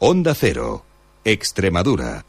[0.00, 0.84] Onda Cero,
[1.24, 2.24] Extremadura.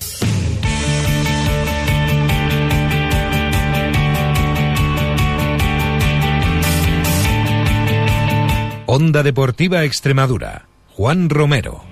[8.87, 10.65] Onda Deportiva Extremadura.
[10.97, 11.88] Juan Romero.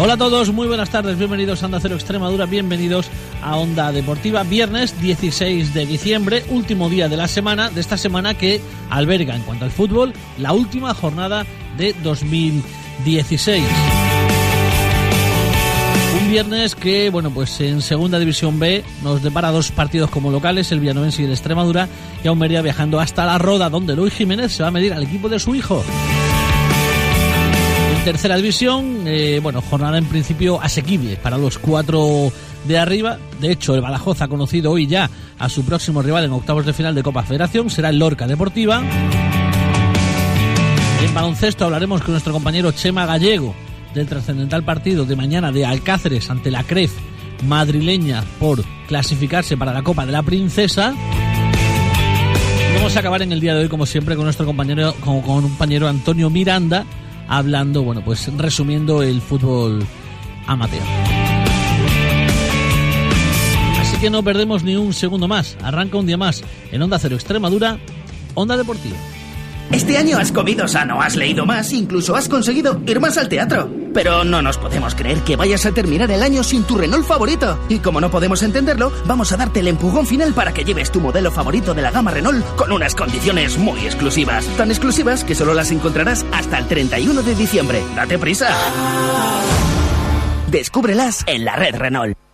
[0.00, 3.10] Hola a todos, muy buenas tardes, bienvenidos a Onda Cero Extremadura, bienvenidos
[3.42, 4.44] a Onda Deportiva.
[4.44, 8.60] Viernes 16 de diciembre, último día de la semana, de esta semana que
[8.90, 11.44] alberga en cuanto al fútbol la última jornada
[11.76, 13.64] de 2016.
[16.22, 20.70] Un viernes que, bueno, pues en Segunda División B nos depara dos partidos como locales,
[20.70, 21.88] el Villanovense y el Extremadura,
[22.22, 25.02] y aún Mería viajando hasta La Roda, donde Luis Jiménez se va a medir al
[25.02, 25.82] equipo de su hijo.
[28.08, 32.32] Tercera división, eh, bueno, jornada en principio asequible para los cuatro
[32.64, 33.18] de arriba.
[33.38, 36.72] De hecho, el Badajoz ha conocido hoy ya a su próximo rival en octavos de
[36.72, 38.82] final de Copa Federación, será el Lorca Deportiva.
[41.02, 43.54] En baloncesto hablaremos con nuestro compañero Chema Gallego
[43.92, 46.92] del trascendental partido de mañana de Alcáceres ante la CREF
[47.44, 50.94] madrileña por clasificarse para la Copa de la Princesa.
[52.74, 55.42] Vamos a acabar en el día de hoy, como siempre, con nuestro compañero, con, con
[55.42, 56.86] compañero Antonio Miranda,
[57.28, 59.84] hablando, bueno, pues resumiendo el fútbol
[60.46, 60.82] amateur.
[63.80, 65.56] Así que no perdemos ni un segundo más.
[65.62, 67.78] Arranca un día más en Onda Cero Extremadura,
[68.34, 68.96] Onda Deportiva.
[69.70, 73.70] Este año has comido sano, has leído más, incluso has conseguido ir más al teatro.
[73.92, 77.58] Pero no nos podemos creer que vayas a terminar el año sin tu Renault favorito.
[77.68, 81.00] Y como no podemos entenderlo, vamos a darte el empujón final para que lleves tu
[81.00, 84.46] modelo favorito de la gama Renault con unas condiciones muy exclusivas.
[84.56, 87.82] Tan exclusivas que solo las encontrarás hasta el 31 de diciembre.
[87.94, 88.48] ¡Date prisa!
[90.50, 92.27] Descúbrelas en la red Renault.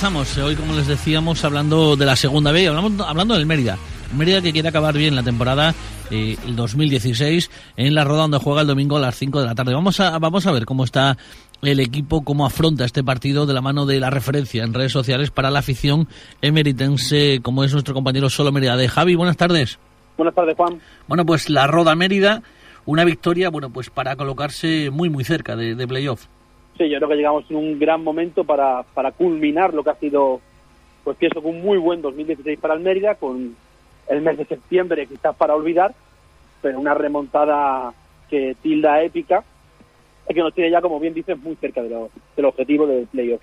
[0.00, 0.38] Comenzamos.
[0.38, 3.76] Hoy, como les decíamos, hablando de la segunda B, hablamos, hablando del Mérida.
[4.16, 5.74] Mérida que quiere acabar bien la temporada,
[6.12, 9.56] eh, el 2016, en la roda donde juega el domingo a las 5 de la
[9.56, 9.74] tarde.
[9.74, 11.16] Vamos a, vamos a ver cómo está
[11.62, 15.32] el equipo, cómo afronta este partido de la mano de la referencia en redes sociales
[15.32, 16.06] para la afición
[16.42, 18.76] emeritense, como es nuestro compañero Solo Mérida.
[18.76, 19.80] De Javi, buenas tardes.
[20.16, 20.80] Buenas tardes, Juan.
[21.08, 22.44] Bueno, pues la roda Mérida,
[22.84, 26.28] una victoria, bueno, pues para colocarse muy, muy cerca de, de playoff.
[26.78, 29.94] Sí, yo creo que llegamos en un gran momento para, para culminar lo que ha
[29.96, 30.40] sido,
[31.04, 33.56] pues pienso que un muy buen 2016 para el Mérida, con
[34.08, 35.92] el mes de septiembre quizás para olvidar,
[36.62, 37.92] pero una remontada
[38.30, 39.42] que tilda épica
[40.30, 43.06] y que nos tiene ya, como bien dices, muy cerca de lo- del objetivo del
[43.06, 43.40] playoff.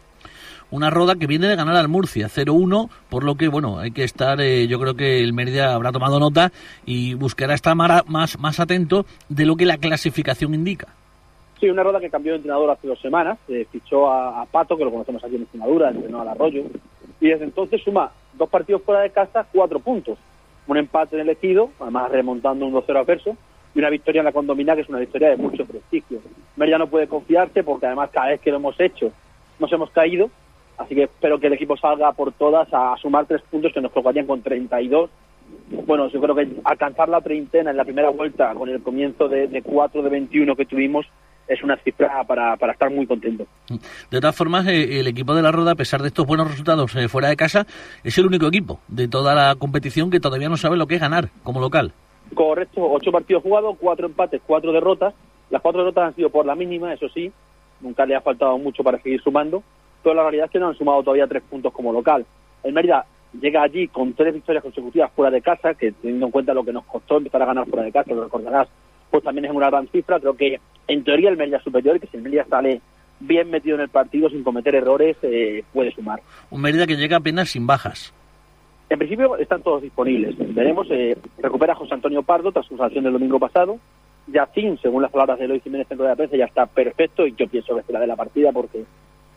[0.72, 4.04] Una roda que viene de ganar al Murcia, 0-1, por lo que, bueno, hay que
[4.04, 6.52] estar, eh, yo creo que el Mérida habrá tomado nota
[6.86, 10.88] y buscará estar más, más atento de lo que la clasificación indica.
[11.60, 14.78] Sí, una roda que cambió de entrenador hace dos semanas, eh, fichó a, a Pato,
[14.78, 16.64] que lo conocemos aquí en Extremadura, entrenó al Arroyo,
[17.22, 20.18] y desde entonces suma dos partidos fuera de casa, cuatro puntos.
[20.68, 23.38] Un empate en el Ejido, además remontando un 2-0 adverso,
[23.74, 26.20] y una victoria en la Condomina, que es una victoria de mucho prestigio.
[26.56, 29.12] Mérida no puede confiarse porque además cada vez que lo hemos hecho
[29.60, 30.30] nos hemos caído,
[30.78, 33.92] así que espero que el equipo salga por todas a, sumar tres puntos que nos
[33.92, 35.10] colocarían con 32
[35.86, 39.48] bueno, yo creo que alcanzar la treintena en la primera vuelta con el comienzo de,
[39.48, 41.06] de 4 de 21 que tuvimos
[41.48, 43.46] es una cifra para, para estar muy contento.
[44.10, 46.96] De todas formas, eh, el equipo de la Roda, a pesar de estos buenos resultados
[46.96, 47.66] eh, fuera de casa,
[48.04, 51.02] es el único equipo de toda la competición que todavía no sabe lo que es
[51.02, 51.94] ganar como local.
[52.34, 55.14] Correcto, ocho partidos jugados, cuatro empates, cuatro derrotas.
[55.50, 57.32] Las cuatro derrotas han sido por la mínima, eso sí,
[57.82, 59.64] nunca le ha faltado mucho para seguir sumando,
[60.04, 62.26] pero la realidad es que no han sumado todavía tres puntos como local.
[62.64, 63.06] El Mérida
[63.40, 66.74] llega allí con tres victorias consecutivas fuera de casa, que teniendo en cuenta lo que
[66.74, 68.68] nos costó empezar a ganar fuera de casa, lo recordarás,
[69.16, 70.20] pues también es una gran cifra.
[70.20, 70.60] Creo que
[70.90, 72.82] en teoría el Mérida superior y que si el Mérida sale
[73.22, 76.20] bien metido en el partido sin cometer errores, eh, puede sumar.
[76.50, 78.14] Un Mérida que llega apenas sin bajas.
[78.90, 80.36] En principio están todos disponibles.
[80.54, 83.80] Veremos, eh, recupera a José Antonio Pardo tras su sanción del domingo pasado.
[84.28, 87.48] Yacín, según las palabras de Eloy Jiménez en de prensa, ya está perfecto y yo
[87.48, 88.84] pienso que será de la partida porque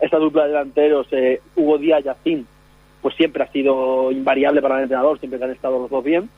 [0.00, 2.48] esa dupla de delanteros, eh, Hugo Díaz, Yacín,
[3.00, 6.28] pues siempre ha sido invariable para el entrenador, siempre que han estado los dos bien.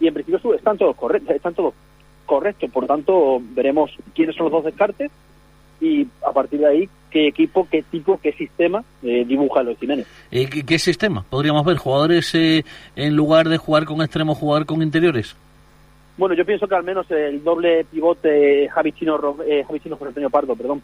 [0.00, 1.74] Y en principio están todos correctos, están todos
[2.32, 2.70] correctos.
[2.70, 5.10] Por tanto, veremos quiénes son los dos descartes
[5.80, 10.06] y a partir de ahí qué equipo, qué tipo, qué sistema eh, dibuja Eloy Jiménez.
[10.30, 11.24] Eh, ¿qué, qué sistema?
[11.28, 12.64] Podríamos ver jugadores eh,
[12.96, 15.36] en lugar de jugar con extremos, jugar con interiores.
[16.16, 20.08] Bueno, yo pienso que al menos el doble pivote Javi Chino, eh, Javi Chino José
[20.08, 20.82] Antonio Pardo, perdón,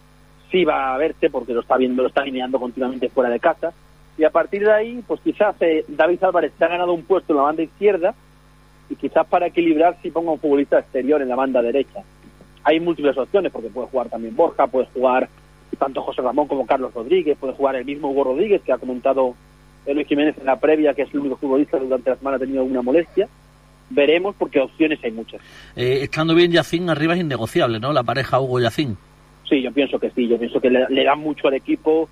[0.50, 3.72] sí va a verse porque lo está viendo, lo está alineando continuamente fuera de casa.
[4.18, 7.32] Y a partir de ahí, pues quizás eh, David Álvarez se ha ganado un puesto
[7.32, 8.14] en la banda izquierda
[8.90, 12.02] y quizás para equilibrar si ponga un futbolista exterior en la banda derecha.
[12.64, 15.28] Hay múltiples opciones porque puede jugar también Borja, puede jugar
[15.78, 19.34] tanto José Ramón como Carlos Rodríguez, puede jugar el mismo Hugo Rodríguez que ha comentado
[19.86, 22.40] Luis Jiménez en la previa que es el único futbolista que durante la semana ha
[22.40, 23.28] tenido alguna molestia.
[23.90, 25.40] Veremos porque opciones hay muchas.
[25.74, 27.92] Eh, estando bien Yacín arriba es innegociable, ¿no?
[27.92, 28.98] La pareja Hugo Yacín.
[29.48, 32.06] Sí, yo pienso que sí, yo pienso que le, le dan mucho al equipo,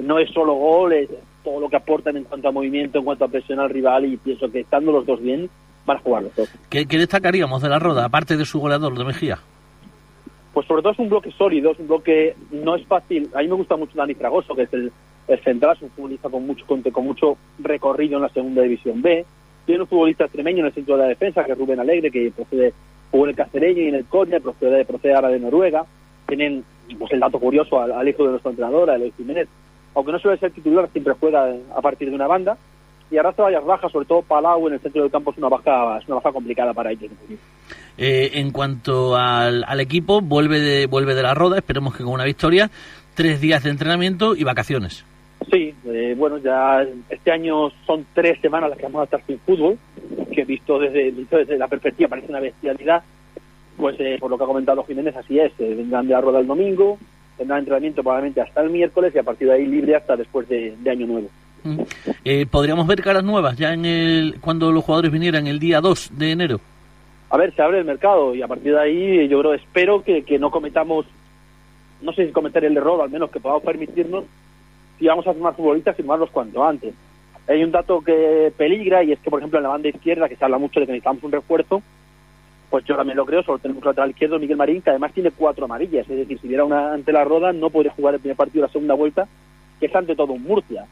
[0.00, 1.08] no es solo gol, es
[1.42, 4.16] todo lo que aportan en cuanto a movimiento, en cuanto a presión al rival y
[4.16, 5.50] pienso que estando los dos bien
[5.88, 6.48] van a jugar los dos.
[6.70, 9.38] ¿Qué, qué destacaríamos de la Roda, aparte de su goleador, de Mejía?
[10.52, 13.28] Pues sobre todo es un bloque sólido, es un bloque no es fácil.
[13.34, 14.92] A mí me gusta mucho Dani Fragoso, que es el,
[15.26, 19.02] el central, es un futbolista con mucho con, con mucho recorrido en la segunda división
[19.02, 19.24] B.
[19.66, 22.30] Tiene un futbolista extremeño en el centro de la defensa, que es Rubén Alegre, que
[22.30, 22.72] procede
[23.10, 25.84] jugó en el Cacereño y en el Coña, procede, procede ahora de Noruega.
[26.26, 26.64] Tienen
[26.98, 29.48] pues el dato curioso al, al hijo de nuestro entrenador, a Eloy Jiménez,
[29.94, 32.56] aunque no suele ser titular, siempre juega a partir de una banda
[33.10, 35.98] y arrastra varias bajas, sobre todo Palau en el centro del campo es una baja,
[35.98, 37.10] es una baja complicada para ellos.
[37.96, 42.12] Eh, en cuanto al, al, equipo, vuelve de, vuelve de la roda, esperemos que con
[42.12, 42.70] una victoria,
[43.14, 45.04] tres días de entrenamiento y vacaciones.
[45.50, 49.38] Sí, eh, bueno, ya este año son tres semanas las que vamos a estar sin
[49.38, 49.78] fútbol,
[50.32, 53.02] que visto desde, visto desde la perspectiva parece una bestialidad,
[53.76, 56.40] pues eh, por lo que ha comentado Jiménez, así es, eh, vendrán de la rueda
[56.40, 56.98] el domingo,
[57.36, 60.76] tendrán entrenamiento probablemente hasta el miércoles y a partir de ahí libre hasta después de,
[60.76, 61.28] de Año Nuevo.
[62.24, 66.18] Eh, ¿Podríamos ver caras nuevas ya en el cuando los jugadores vinieran el día 2
[66.18, 66.60] de enero?
[67.30, 70.22] A ver, se abre el mercado y a partir de ahí yo creo, espero que,
[70.22, 71.04] que no cometamos,
[72.00, 74.24] no sé si cometer el error, al menos que podamos permitirnos,
[74.98, 76.94] si vamos a firmar futbolistas, firmarlos cuanto antes.
[77.46, 80.36] Hay un dato que peligra y es que, por ejemplo, en la banda izquierda, que
[80.36, 81.82] se habla mucho de que necesitamos un refuerzo,
[82.70, 85.30] pues yo también lo creo, solo tenemos un lateral izquierdo, Miguel Marín, que además tiene
[85.30, 88.36] cuatro amarillas, es decir, si hubiera una ante la roda no podría jugar el primer
[88.36, 89.26] partido de la segunda vuelta,
[89.80, 90.86] que es ante todo un Murcia.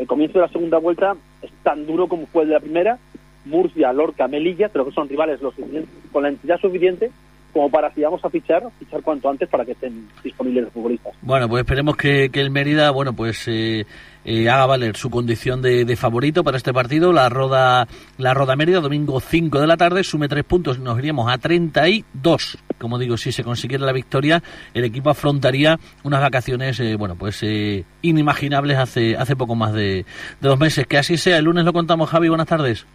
[0.00, 2.98] El comienzo de la segunda vuelta es tan duro como fue el de la primera,
[3.44, 5.54] Murcia, Lorca, Melilla, pero que son rivales los
[6.10, 7.10] con la entidad suficiente
[7.52, 11.14] como para si vamos a fichar, fichar cuanto antes para que estén disponibles los futbolistas.
[11.20, 13.86] Bueno, pues esperemos que, el Mérida, bueno, pues eh,
[14.24, 17.12] eh, haga valer su condición de, de, favorito para este partido.
[17.12, 17.88] La Roda,
[18.18, 22.58] la Roda Mérida, domingo 5 de la tarde, sume tres puntos, nos iríamos a 32.
[22.80, 24.42] Como digo, si se consiguiera la victoria,
[24.72, 30.06] el equipo afrontaría unas vacaciones, eh, bueno, pues eh, inimaginables hace, hace poco más de,
[30.40, 30.86] de dos meses.
[30.86, 32.86] Que así sea, el lunes lo contamos, Javi, buenas tardes.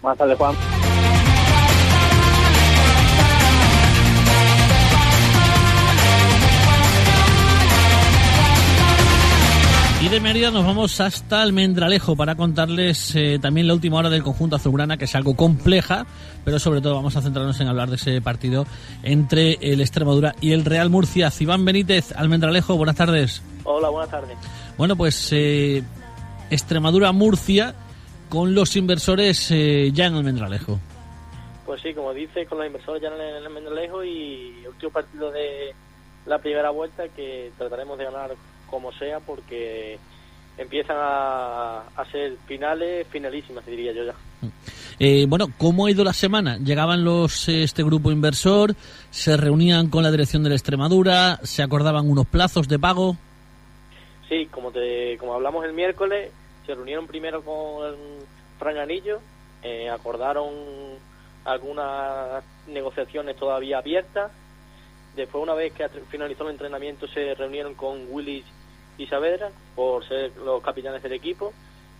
[0.00, 0.54] Buenas tardes, Juan.
[10.04, 14.22] Y de Mérida nos vamos hasta Almendralejo para contarles eh, también la última hora del
[14.22, 16.04] conjunto azulgrana, que es algo compleja,
[16.44, 18.66] pero sobre todo vamos a centrarnos en hablar de ese partido
[19.02, 21.30] entre el Extremadura y el Real Murcia.
[21.38, 23.42] Iván Benítez, Almendralejo, buenas tardes.
[23.64, 24.36] Hola, buenas tardes.
[24.76, 25.82] Bueno, pues eh,
[26.50, 27.74] Extremadura-Murcia
[28.28, 30.78] con los inversores eh, ya en Almendralejo.
[31.66, 35.30] Pues sí, como dice, con los inversores ya en el Almendralejo y el último partido
[35.30, 35.74] de
[36.26, 38.30] la primera vuelta que trataremos de ganar
[38.68, 39.98] como sea porque
[40.56, 44.14] empiezan a, a ser finales finalísimas, diría yo ya.
[44.98, 46.58] Eh, bueno, ¿cómo ha ido la semana?
[46.58, 48.74] Llegaban los este grupo inversor,
[49.10, 53.16] se reunían con la dirección de la Extremadura, se acordaban unos plazos de pago.
[54.28, 56.30] Sí, como te, como hablamos el miércoles,
[56.66, 57.94] se reunieron primero con
[58.58, 59.20] Fran Anillo,
[59.62, 60.50] eh, acordaron
[61.44, 64.30] algunas negociaciones todavía abiertas.
[65.16, 68.44] Después, una vez que finalizó el entrenamiento, se reunieron con Willis
[68.98, 71.52] y Saavedra por ser los capitanes del equipo.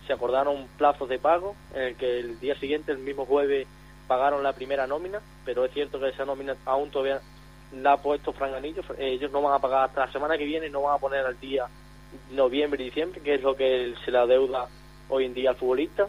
[0.07, 3.67] Se acordaron plazos de pago en el que el día siguiente, el mismo jueves,
[4.07, 7.21] pagaron la primera nómina, pero es cierto que esa nómina aún todavía
[7.73, 8.83] la ha puesto Franganillo.
[8.97, 11.39] Ellos no van a pagar hasta la semana que viene, no van a poner al
[11.39, 11.65] día
[12.31, 14.67] noviembre y diciembre, que es lo que se le adeuda
[15.09, 16.07] hoy en día al futbolista.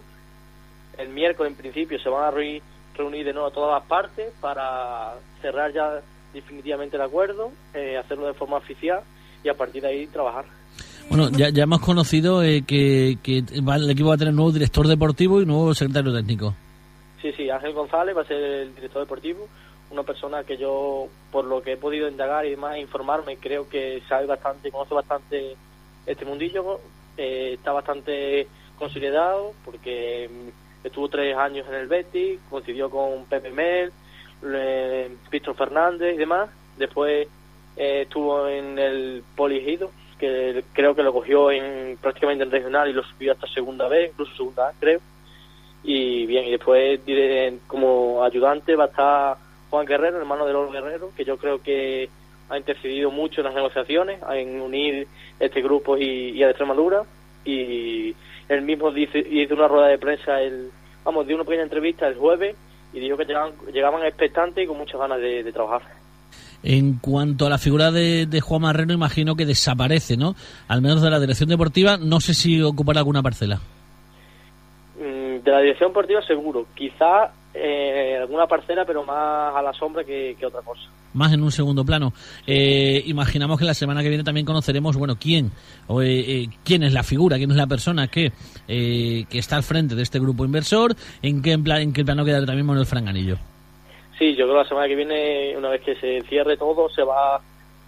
[0.98, 2.62] El miércoles, en principio, se van a reunir,
[3.24, 6.00] de nuevo todas las partes para cerrar ya
[6.32, 9.02] definitivamente el acuerdo, eh, hacerlo de forma oficial
[9.42, 10.44] y a partir de ahí trabajar.
[11.08, 14.52] Bueno, ya, ya hemos conocido eh, que, que va, el equipo va a tener nuevo
[14.52, 16.54] director deportivo y nuevo secretario técnico.
[17.22, 19.48] Sí, sí, Ángel González va a ser el director deportivo,
[19.90, 24.02] una persona que yo, por lo que he podido indagar y demás, informarme, creo que
[24.08, 25.56] sabe bastante, conoce bastante
[26.06, 26.80] este mundillo,
[27.16, 28.48] eh, está bastante
[28.78, 30.28] consolidado porque
[30.84, 33.92] estuvo tres años en el Betis, coincidió con Pepe Mel,
[34.44, 37.26] eh, Víctor Fernández y demás, después
[37.76, 42.92] eh, estuvo en el Poligido, que creo que lo cogió en prácticamente en regional y
[42.92, 45.00] lo subió hasta segunda vez, incluso segunda creo.
[45.82, 47.00] Y bien, y después
[47.66, 49.36] como ayudante va a estar
[49.70, 52.08] Juan Guerrero, hermano de Lolo Guerrero, que yo creo que
[52.48, 55.06] ha intercedido mucho en las negociaciones, en unir
[55.38, 57.02] este grupo y, y a Extremadura.
[57.44, 58.14] Y
[58.48, 60.70] él mismo hizo una rueda de prensa, el,
[61.04, 62.56] vamos, dio una pequeña entrevista el jueves
[62.92, 65.82] y digo que llegaban, llegaban expectantes y con muchas ganas de, de trabajar.
[66.62, 70.34] En cuanto a la figura de, de, Juan Marrero, imagino que desaparece, ¿no?
[70.68, 73.60] Al menos de la dirección deportiva, no sé si ocupará alguna parcela.
[74.98, 80.04] Mm, de la dirección deportiva seguro, quizá eh, alguna parcela, pero más a la sombra
[80.04, 80.82] que, que otra cosa.
[81.14, 82.12] Más en un segundo plano.
[82.46, 85.50] Eh, imaginamos que la semana que viene también conoceremos, bueno, quién,
[85.86, 88.32] o, eh, eh quién es la figura, quién es la persona que,
[88.68, 92.04] eh, que está al frente de este grupo inversor, en qué, en plan, en qué
[92.04, 93.38] plano queda también Manuel Franganillo.
[94.18, 97.02] Sí, yo creo que la semana que viene, una vez que se cierre todo, se
[97.02, 97.40] va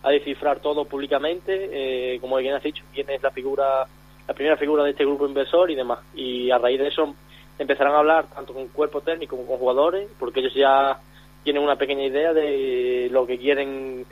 [0.02, 3.86] a descifrar todo públicamente, eh, como bien has dicho, quién es la figura,
[4.26, 6.00] la primera figura de este grupo inversor y demás.
[6.14, 7.14] Y a raíz de eso
[7.58, 10.98] empezarán a hablar tanto con cuerpo técnico como con jugadores, porque ellos ya
[11.44, 14.04] tienen una pequeña idea de lo que quieren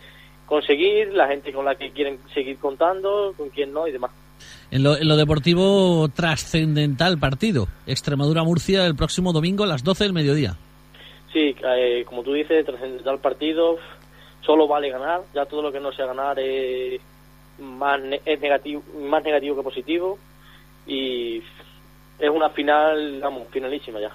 [0.47, 4.13] conseguir, la gente con la que quieren seguir contando, con quién no y demás.
[4.71, 7.69] En lo, en lo deportivo, trascendental partido.
[7.87, 10.57] Extremadura-Murcia el próximo domingo a las 12 del mediodía.
[11.37, 13.77] Sí, eh, como tú dices, trascendental partido,
[14.41, 16.99] solo vale ganar, ya todo lo que no sea ganar es
[17.59, 20.19] más, es negativo, más negativo que positivo
[20.87, 21.43] y
[22.19, 24.13] es una final, vamos, finalísima ya.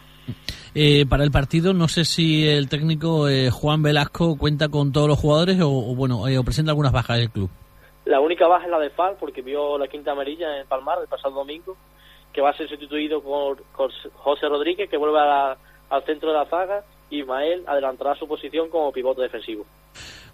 [0.74, 5.08] Eh, para el partido, no sé si el técnico eh, Juan Velasco cuenta con todos
[5.08, 7.52] los jugadores o, o bueno, eh, o presenta algunas bajas del club.
[8.06, 11.08] La única baja es la de Fal, porque vio la quinta amarilla en Palmar el
[11.08, 11.78] pasado domingo,
[12.34, 15.58] que va a ser sustituido por, por José Rodríguez, que vuelve a la,
[15.92, 19.66] al centro de la zaga, Ismael adelantará su posición como pivote defensivo.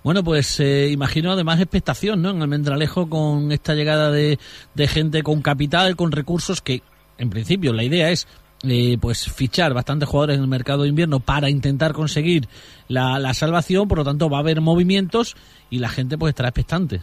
[0.03, 2.29] Bueno, pues eh, imagino además expectación, ¿no?
[2.29, 4.37] En Almendralejo con esta llegada de,
[4.73, 6.81] de gente con capital, con recursos que,
[7.17, 8.27] en principio, la idea es
[8.63, 12.45] eh, pues fichar bastantes jugadores en el mercado de invierno para intentar conseguir
[12.87, 15.35] la, la, salvación, por lo tanto va a haber movimientos
[15.69, 17.01] y la gente pues estará expectante.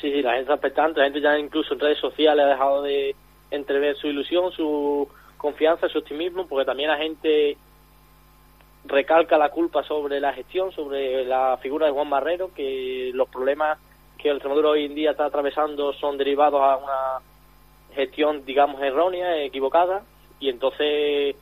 [0.00, 2.82] Sí, sí, la gente está expectante, la gente ya incluso en redes sociales ha dejado
[2.82, 3.16] de
[3.50, 7.56] entrever su ilusión, su confianza, su optimismo, porque también la gente
[8.84, 13.78] recalca la culpa sobre la gestión, sobre la figura de Juan Marrero, que los problemas
[14.18, 17.24] que el Extremadura hoy en día está atravesando son derivados a una
[17.94, 20.04] gestión, digamos, errónea, equivocada,
[20.40, 21.36] y entonces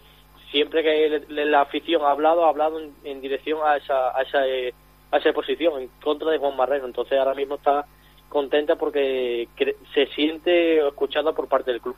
[0.51, 5.19] siempre que la afición ha hablado, ha hablado en, dirección a esa, a, esa, a
[5.19, 6.87] esa posición, en contra de Juan Marrero.
[6.87, 7.87] Entonces ahora mismo está
[8.29, 9.49] contenta porque
[9.95, 11.97] se siente escuchada por parte del club.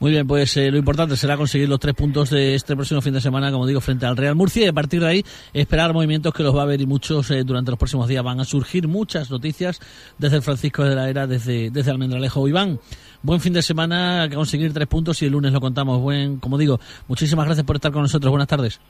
[0.00, 3.14] Muy bien, pues eh, lo importante será conseguir los tres puntos de este próximo fin
[3.14, 6.34] de semana, como digo, frente al Real Murcia y a partir de ahí esperar movimientos
[6.34, 8.88] que los va a haber y muchos eh, durante los próximos días van a surgir
[8.88, 9.80] muchas noticias
[10.18, 12.46] desde el Francisco de la Era, desde, desde Almendralejo.
[12.48, 12.80] Iván,
[13.22, 16.00] buen fin de semana, conseguir tres puntos y el lunes lo contamos.
[16.00, 18.30] Buen, como digo, muchísimas gracias por estar con nosotros.
[18.30, 18.80] Buenas tardes.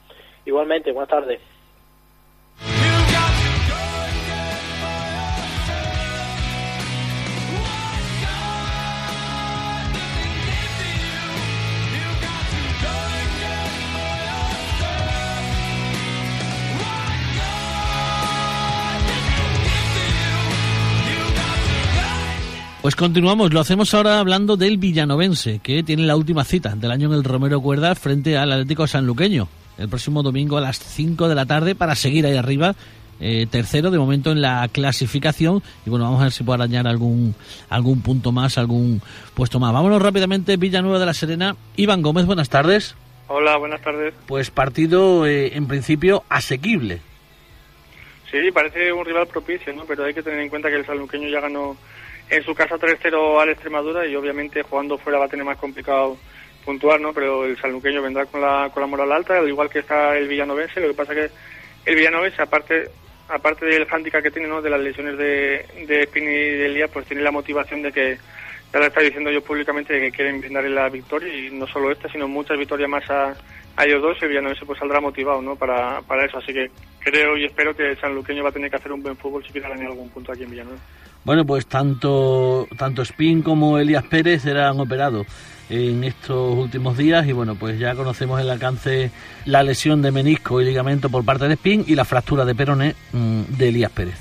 [0.47, 1.41] Igualmente, buenas tardes.
[22.85, 27.09] Pues continuamos, lo hacemos ahora hablando del villanovense, que tiene la última cita del año
[27.09, 29.49] en el Romero Cuerda frente al Atlético Sanluqueño,
[29.79, 32.75] el próximo domingo a las 5 de la tarde para seguir ahí arriba,
[33.21, 36.87] eh, tercero de momento en la clasificación, y bueno, vamos a ver si puedo arañar
[36.87, 37.35] algún,
[37.71, 39.01] algún punto más, algún
[39.33, 39.73] puesto más.
[39.73, 41.57] Vámonos rápidamente, Villanueva de la Serena.
[41.77, 42.97] Iván Gómez, buenas tardes.
[43.29, 44.13] Hola, buenas tardes.
[44.27, 47.01] Pues partido, eh, en principio, asequible.
[48.31, 49.85] Sí, parece un rival propicio, ¿no?
[49.87, 51.79] Pero hay que tener en cuenta que el sanluqueño ya ganó
[52.37, 56.17] en su casa 3-0 al Extremadura y obviamente jugando fuera va a tener más complicado
[56.65, 57.13] puntuar, ¿no?
[57.13, 60.29] Pero el sanluqueño vendrá con la, con la moral alta, al igual que está el
[60.29, 61.31] villanovense, lo que pasa que
[61.85, 62.91] el villanovense, aparte
[63.29, 64.61] aparte del hándicap que tiene, ¿no?
[64.61, 68.19] De las lesiones de, de Spini y de Elías, pues tiene la motivación de que,
[68.73, 71.91] ya lo está diciendo yo públicamente, de que quieren brindarle la victoria y no solo
[71.91, 73.35] esta, sino muchas victorias más a,
[73.77, 75.57] a ellos dos y el villanovense pues saldrá motivado, ¿no?
[75.57, 78.77] Para, para eso, así que creo y espero que el sanluqueño va a tener que
[78.77, 80.81] hacer un buen fútbol si quiere ganar algún punto aquí en Villanueva.
[81.25, 85.27] Bueno, pues tanto, tanto Spin como Elías Pérez eran operados
[85.71, 89.11] en estos últimos días y bueno, pues ya conocemos el alcance,
[89.47, 92.95] la lesión de menisco y ligamento por parte de Spin y la fractura de peroné
[93.13, 94.19] mmm, de Elías Pérez.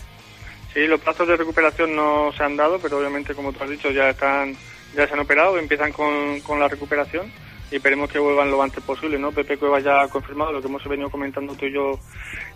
[0.74, 3.92] Sí, los plazos de recuperación no se han dado, pero obviamente como tú has dicho
[3.92, 4.56] ya están
[4.96, 7.26] ya se han operado, empiezan con, con la recuperación
[7.74, 9.32] y esperemos que vuelvan lo antes posible, ¿no?
[9.32, 12.00] Pepe Cueva ya ha confirmado lo que hemos venido comentando tú y yo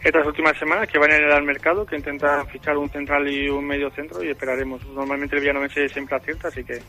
[0.04, 3.50] estas últimas semanas, que van a ir al mercado, que intentan fichar un central y
[3.50, 4.86] un medio centro y esperaremos.
[4.90, 6.80] Normalmente el Villanovense siempre acierta, así que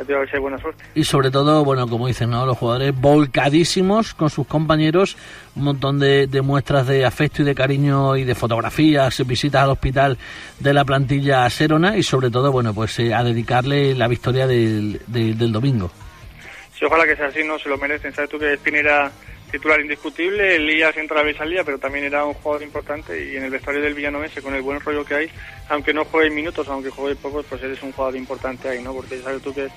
[0.00, 0.82] a ver si hay buena suerte.
[0.96, 2.44] Y sobre todo, bueno, como dicen, ¿no?
[2.44, 5.16] Los jugadores volcadísimos con sus compañeros,
[5.54, 9.70] un montón de, de, muestras de afecto y de cariño y de fotografías, visitas al
[9.70, 10.18] hospital
[10.58, 15.00] de la plantilla Serona y sobre todo, bueno, pues eh, a dedicarle la victoria del,
[15.06, 15.92] del, del domingo.
[16.78, 18.12] Sí, ojalá que sea así, no se lo merecen.
[18.14, 19.10] Sabes tú que Spinera
[19.50, 23.50] titular indiscutible, Elías entraba y salía, pero también era un jugador importante y en el
[23.50, 25.30] vestuario del Villanovense, con el buen rollo que hay,
[25.68, 28.92] aunque no juegue minutos, aunque juegue pocos, pues eres un jugador importante ahí, ¿no?
[28.92, 29.68] Porque sabes tú que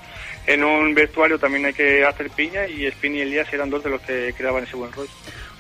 [0.48, 3.92] en un vestuario también hay que hacer piña y Espín y Elías eran dos de
[3.92, 5.12] los que creaban ese buen rollo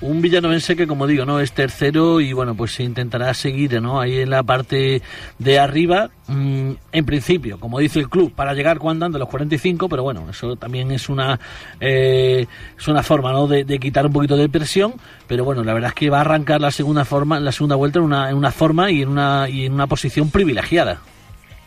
[0.02, 4.00] un villanovense que como digo no es tercero y bueno pues se intentará seguir no
[4.00, 5.02] ahí en la parte
[5.38, 9.90] de arriba mm, en principio como dice el club para llegar cuando ande los 45
[9.90, 11.40] pero bueno eso también es una
[11.80, 14.94] eh, es una forma no de, quitar un poquito de presión
[15.28, 18.00] pero bueno la verdad es que va a arrancar la segunda forma la segunda vuelta
[18.00, 21.02] en una, en una forma y en una y en una posición privilegiada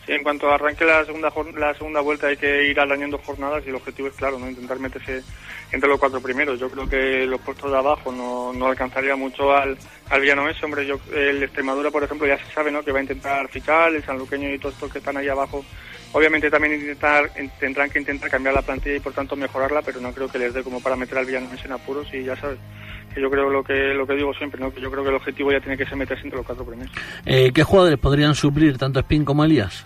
[0.05, 3.69] Sí, en cuanto arranque la segunda la segunda vuelta hay que ir arañando jornadas y
[3.69, 5.23] el objetivo es claro, no intentar meterse
[5.71, 6.59] entre los cuatro primeros.
[6.59, 9.77] Yo creo que los puestos de abajo no, no alcanzaría mucho al,
[10.09, 10.65] al Villanovense.
[10.65, 12.83] Hombre, yo, el Extremadura, por ejemplo, ya se sabe ¿no?
[12.83, 15.63] que va a intentar fichar, el sanluqueño y todos estos que están ahí abajo.
[16.11, 20.13] Obviamente también intentar, tendrán que intentar cambiar la plantilla y por tanto mejorarla, pero no
[20.13, 22.59] creo que les dé como para meter al Villanovense en apuros y ya sabes
[23.15, 24.73] yo creo lo que lo que digo siempre, ¿no?
[24.73, 26.91] que yo creo que el objetivo ya tiene que ser meterse entre los cuatro primeros.
[27.25, 29.85] Eh, ¿Qué jugadores podrían suplir tanto Spin como Elías?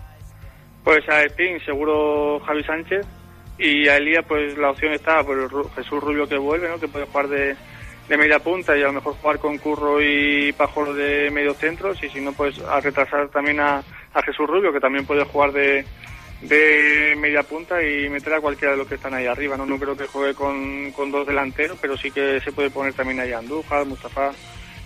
[0.87, 3.05] Pues a Espín seguro Javi Sánchez
[3.57, 6.79] y a Elías pues la opción está por Jesús Rubio que vuelve, ¿no?
[6.79, 7.57] que puede jugar de,
[8.07, 12.07] media punta y a lo mejor jugar con Curro y Pajoro de medio centro y
[12.07, 13.83] si no pues a retrasar también a,
[14.25, 15.83] Jesús Rubio que también puede jugar de,
[16.43, 19.57] de media punta y meter a cualquiera de los que están ahí arriba.
[19.57, 22.93] No, no creo que juegue con, con dos delanteros, pero sí que se puede poner
[22.93, 24.31] también ahí a Andújar, Mustafa,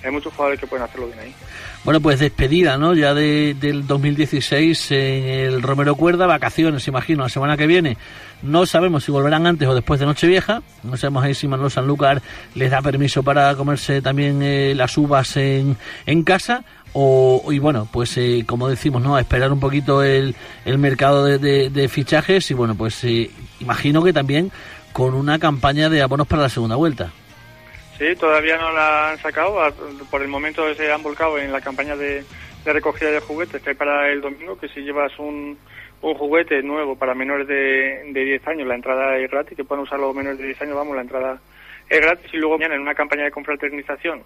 [0.03, 1.35] hay muchos jugadores que pueden hacerlo bien ahí.
[1.83, 2.93] Bueno, pues despedida, ¿no?
[2.93, 7.97] Ya de, del 2016 en el Romero Cuerda, vacaciones, imagino, la semana que viene.
[8.43, 10.61] No sabemos si volverán antes o después de Nochevieja.
[10.83, 12.21] No sabemos ahí si Manuel Sanlúcar
[12.55, 16.63] les da permiso para comerse también eh, las uvas en, en casa.
[16.93, 19.15] O, y bueno, pues eh, como decimos, ¿no?
[19.15, 24.03] A esperar un poquito el, el mercado de, de, fichajes y bueno, pues eh, imagino
[24.03, 24.51] que también
[24.91, 27.11] con una campaña de abonos para la segunda vuelta.
[28.01, 29.61] Sí, todavía no la han sacado.
[30.09, 32.23] Por el momento se han volcado en la campaña de,
[32.65, 35.55] recogida de juguetes que hay para el domingo, que si llevas un,
[36.01, 40.15] juguete nuevo para menores de, de 10 años, la entrada es gratis, que puedan usarlo
[40.15, 41.39] menores de 10 años, vamos, la entrada
[41.87, 42.33] es gratis.
[42.33, 44.23] Y luego mañana en una campaña de confraternización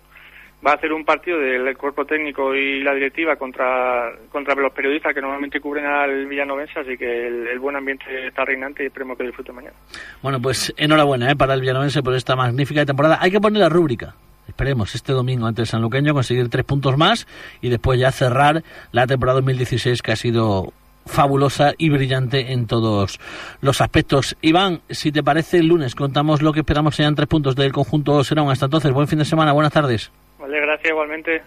[0.66, 5.14] va a hacer un partido del cuerpo técnico y la directiva contra, contra los periodistas
[5.14, 9.26] que normalmente cubren al Villanovense, así que el, buen ambiente está reinante y esperemos que
[9.26, 9.76] disfrute mañana.
[10.22, 11.36] Bueno, pues enhorabuena ¿eh?
[11.36, 13.18] para el Villanovense por esta magnífica temporada.
[13.22, 14.16] Hay que poner la rúbrica.
[14.48, 17.28] Esperemos este domingo ante el Sanluqueño conseguir tres puntos más
[17.62, 20.72] y después ya cerrar la temporada 2016 que ha sido
[21.06, 23.20] fabulosa y brillante en todos
[23.62, 24.36] los aspectos.
[24.42, 28.24] Iván, si te parece, el lunes contamos lo que esperamos sean tres puntos del conjunto
[28.24, 28.50] Serón.
[28.50, 30.12] Hasta entonces, buen fin de semana, buenas tardes.
[30.40, 31.42] Vale, gracias igualmente.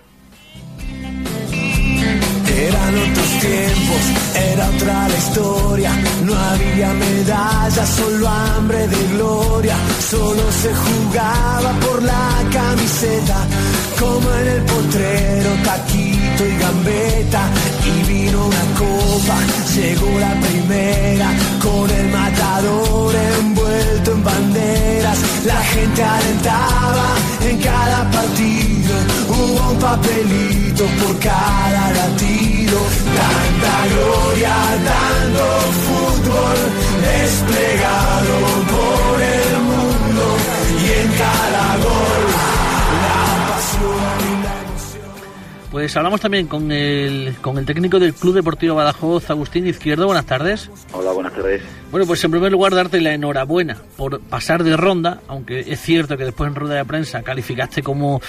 [2.59, 4.03] Eran otros tiempos,
[4.35, 5.93] era otra la historia.
[6.25, 9.77] No había medallas, solo hambre de gloria.
[10.01, 13.47] Solo se jugaba por la camiseta,
[29.89, 32.79] papelito por cada latido.
[33.19, 34.57] Tanta gloria,
[34.89, 35.45] tanto
[35.85, 36.59] fútbol
[37.03, 38.18] desplegado
[45.79, 50.07] pues hablamos también con el, con el técnico del Club Deportivo Badajoz, Agustín Izquierdo.
[50.07, 50.69] Buenas tardes.
[50.93, 51.63] Hola, buenas tardes.
[51.93, 56.17] Bueno, pues en primer lugar darte la enhorabuena por pasar de ronda, aunque es cierto
[56.17, 58.21] que después en rueda de prensa calificaste como,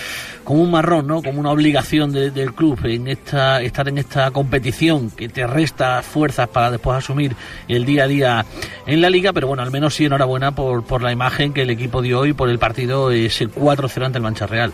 [0.44, 1.24] como un marrón, ¿no?
[1.24, 6.50] Como una obligación del club en esta, estar en esta competición que te resta fuerzas
[6.50, 7.36] para después asumir
[7.68, 8.46] el día a día
[8.86, 11.72] en la liga, pero bueno, al menos sí enhorabuena por, por la imagen que el
[11.72, 14.72] equipo dio hoy por el partido ese 4-0 ante el Mancha Real.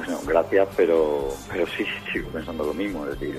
[0.00, 3.04] Bueno, gracias, pero, pero sí, sigo pensando lo mismo.
[3.04, 3.38] Es decir,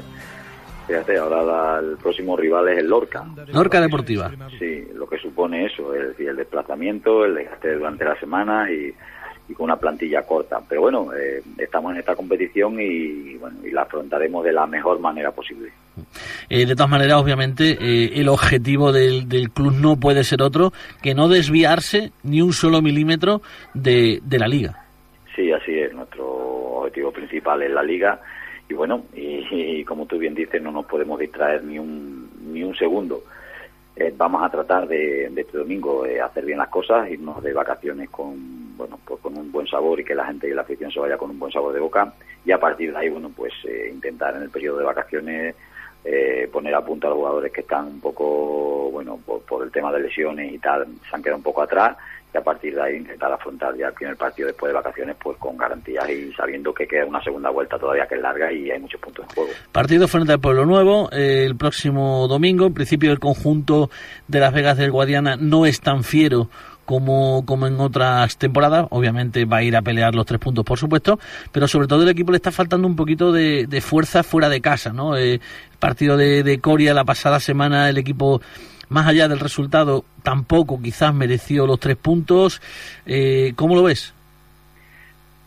[0.86, 3.26] fíjate, ahora el próximo rival es el Lorca.
[3.48, 4.32] Lorca Deportiva.
[4.60, 8.94] Sí, lo que supone eso, es decir, el desplazamiento, el desgaste durante la semana y,
[9.56, 10.62] con una plantilla corta.
[10.70, 15.00] Pero bueno, eh, estamos en esta competición y, bueno, y la afrontaremos de la mejor
[15.00, 15.74] manera posible.
[16.48, 20.72] Eh, de todas maneras, obviamente, eh, el objetivo del, del, club no puede ser otro
[21.02, 23.42] que no desviarse ni un solo milímetro
[23.74, 24.86] de, de la liga.
[25.36, 25.94] Sí, así es.
[25.94, 28.20] Nuestro objetivo principal es la liga.
[28.70, 32.76] Y bueno, y, como tú bien dices, no nos podemos distraer ni un, ni un
[32.76, 33.22] segundo.
[33.96, 38.10] Eh, vamos a tratar de, este domingo eh, hacer bien las cosas, irnos de vacaciones
[38.10, 41.00] con bueno pues con un buen sabor y que la gente y la afición se
[41.00, 42.14] vaya con un buen sabor de boca.
[42.46, 45.56] Y a partir de ahí bueno pues eh, intentar en el periodo de vacaciones
[46.52, 50.00] poner a punto a los jugadores que están un poco, bueno, por, el tema de
[50.00, 51.96] lesiones y tal, se han quedado un poco atrás
[52.34, 55.58] y a partir de ahí intentar afrontar ya el partido después de vacaciones pues con
[55.58, 59.02] garantías y sabiendo que queda una segunda vuelta todavía que es larga y hay muchos
[59.02, 59.52] puntos en juego.
[59.72, 62.68] Partido frente al Pueblo Nuevo eh, el próximo domingo.
[62.68, 63.90] En principio el conjunto
[64.28, 66.50] de Las Vegas del Guadiana no es tan fiero
[66.86, 68.88] como, como en otras temporadas.
[68.92, 71.20] Obviamente va a ir a pelear los tres puntos, por supuesto,
[71.52, 74.94] pero sobre todo el equipo le está faltando un poquito de, fuerza fuera de casa,
[74.94, 75.18] ¿no?
[75.18, 78.42] Eh, el partido de, de Coria la pasada semana, el equipo
[78.92, 82.62] más allá del resultado, tampoco quizás mereció los tres puntos.
[83.06, 84.14] Eh, ¿Cómo lo ves?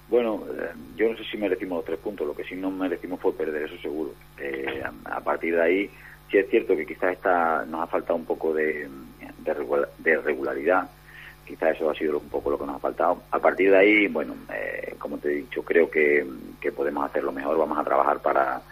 [0.09, 3.20] Bueno, eh, yo no sé si merecimos los tres puntos, lo que sí no merecimos
[3.20, 4.14] fue perder, eso seguro.
[4.38, 5.90] Eh, a partir de ahí,
[6.30, 8.88] sí es cierto que quizás está, nos ha faltado un poco de,
[9.38, 10.88] de regularidad
[11.44, 13.22] quizás eso ha sido un poco lo que nos ha faltado.
[13.30, 16.26] A partir de ahí, bueno, eh, como te he dicho, creo que,
[16.74, 18.62] podemos hacerlo mejor, vamos a trabajar para,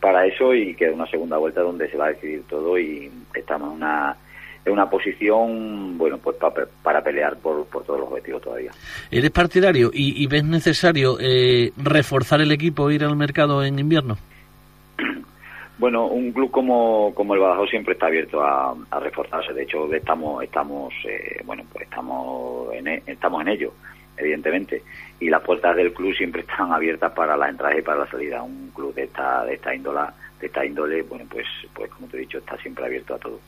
[0.00, 3.70] para eso y queda una segunda vuelta donde se va a decidir todo y estamos
[3.70, 4.16] en una
[4.64, 6.36] en una posición, bueno, pues
[6.82, 8.70] para pelear por, por todos los objetivos todavía.
[9.10, 14.16] ¿Eres partidario y, ves necesario eh, reforzar el equipo, ir al mercado en invierno?
[15.78, 19.54] Bueno, un club como, como el Badajoz siempre está abierto a, reforzarse.
[19.54, 23.72] De hecho, estamos, estamos, eh, bueno, pues estamos en, e, estamos en ello,
[24.16, 24.82] evidentemente.
[25.18, 28.42] Y las puertas del club siempre están abiertas para la entrada y para la salida.
[28.42, 32.16] Un club de esta, de esta índola, de esta índole, bueno, pues, pues como te
[32.16, 33.40] he dicho, está siempre abierto a todo.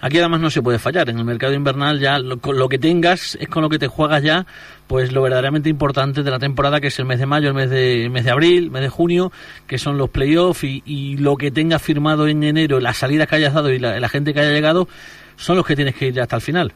[0.00, 1.08] Aquí además no se puede fallar.
[1.10, 4.22] En el mercado invernal ya lo, lo, que tengas es con lo que te juegas
[4.22, 4.46] ya,
[4.86, 7.70] pues lo verdaderamente importante de la temporada, que es el mes de mayo, el mes
[7.70, 9.32] de, mes de abril, el mes de junio,
[9.66, 13.36] que son los playoffs y, y lo que tengas firmado en enero, las salidas que
[13.36, 14.88] hayas dado y la, la gente que haya llegado,
[15.36, 16.72] son los que tienes que ir ya hasta el final.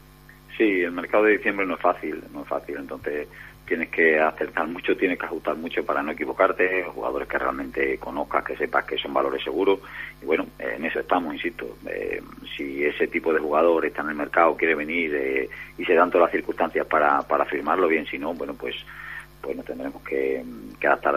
[0.61, 2.75] Sí, el mercado de diciembre no es fácil, no es fácil.
[2.77, 3.27] Entonces
[3.65, 8.43] tienes que acertar mucho, tienes que ajustar mucho para no equivocarte, jugadores que realmente conozcas,
[8.43, 9.79] que sepas que son valores seguros.
[10.21, 11.77] Y bueno, en eso estamos, insisto.
[11.87, 12.21] Eh,
[12.55, 16.11] si ese tipo de jugador está en el mercado, quiere venir eh, y se dan
[16.11, 18.75] todas las circunstancias para, para firmarlo bien, si no, bueno, pues
[19.41, 20.43] pues nos tendremos que,
[20.83, 21.15] adaptar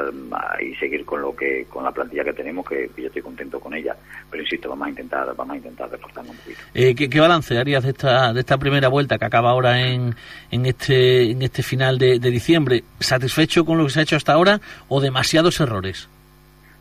[0.60, 3.74] y seguir con lo que con la plantilla que tenemos que, yo estoy contento con
[3.74, 3.96] ella.
[4.30, 6.60] Pero insisto vamos a intentar vamos a intentar reforzarnos un poquito.
[6.74, 10.14] Eh, ¿qué, balance harías de esta de esta primera vuelta que acaba ahora en,
[10.50, 14.16] en este en este final de, de diciembre satisfecho con lo que se ha hecho
[14.16, 16.08] hasta ahora o demasiados errores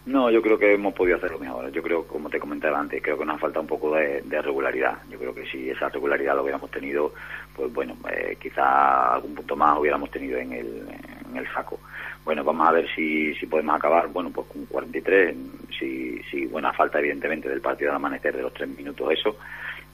[0.06, 1.72] no, yo creo que hemos podido hacerlo mejor.
[1.72, 4.98] Yo creo, como te comentaba antes, creo que nos falta un poco de, regularidad.
[5.10, 7.14] Yo creo que si esa regularidad lo hubiéramos tenido,
[7.56, 10.84] pues bueno, eh, quizá algún punto más hubiéramos tenido en el,
[11.30, 11.80] en el saco.
[12.26, 15.36] Bueno, vamos a ver si, podemos acabar, bueno, pues con 43,
[15.80, 19.38] si, si buena falta evidentemente del partido del amanecer de los tres minutos eso,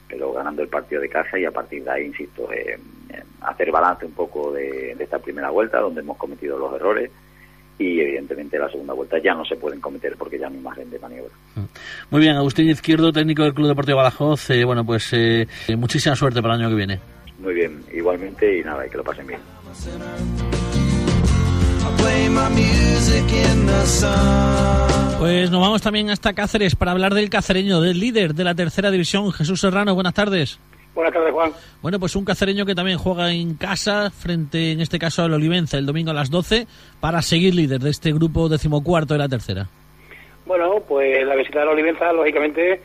[0.08, 2.80] pero ganando el partido de casa y a partir de ahí, insisto, eh,
[3.42, 7.12] hacer balance un poco de esta primera vuelta donde hemos cometido los errores
[7.80, 10.90] y evidentemente la segunda vuelta ya no se pueden cometer porque ya no hay margen
[10.92, 11.34] de maniobra.
[11.56, 11.62] Mm.
[12.12, 16.42] Muy bien, Agustín Izquierdo, técnico del Club Deportivo Badajoz, eh, bueno, pues eh, muchísima suerte
[16.42, 17.00] para el año que viene.
[17.40, 19.40] Muy bien, igualmente y nada, y que lo pasen bien.
[25.20, 28.92] Pues nos vamos también hasta Cáceres para hablar del cacereño, del líder de la tercera
[28.92, 29.96] división, Jesús Serrano.
[29.96, 30.60] Buenas tardes.
[31.00, 31.54] Buenas tardes, Juan.
[31.82, 35.78] Bueno, pues un cacereño que también juega en casa, frente en este caso al Olivenza,
[35.78, 36.68] el domingo a las 12,
[37.00, 39.68] para seguir líder de este grupo decimocuarto de la tercera.
[40.46, 42.82] Bueno, pues la visita del Olivenza, lógicamente,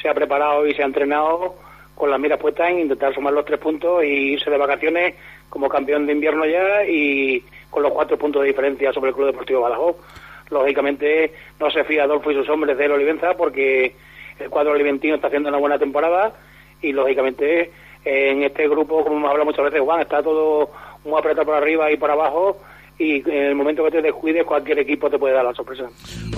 [0.00, 1.56] se ha preparado y se ha entrenado
[1.96, 5.16] con las miras puestas en intentar sumar los tres puntos y irse de vacaciones
[5.48, 9.26] como campeón de invierno ya y con los cuatro puntos de diferencia sobre el Club
[9.26, 9.96] Deportivo Badajoz.
[10.50, 13.96] Lógicamente no se fía Adolfo y sus hombres del Olivenza porque
[14.38, 16.32] el cuadro oliventino está haciendo una buena temporada
[16.82, 17.70] y lógicamente
[18.04, 20.70] en este grupo, como hemos hablado muchas veces, Juan, está todo
[21.04, 22.58] muy apretado por arriba y por abajo
[22.98, 25.84] y en el momento que te descuides cualquier equipo te puede dar la sorpresa.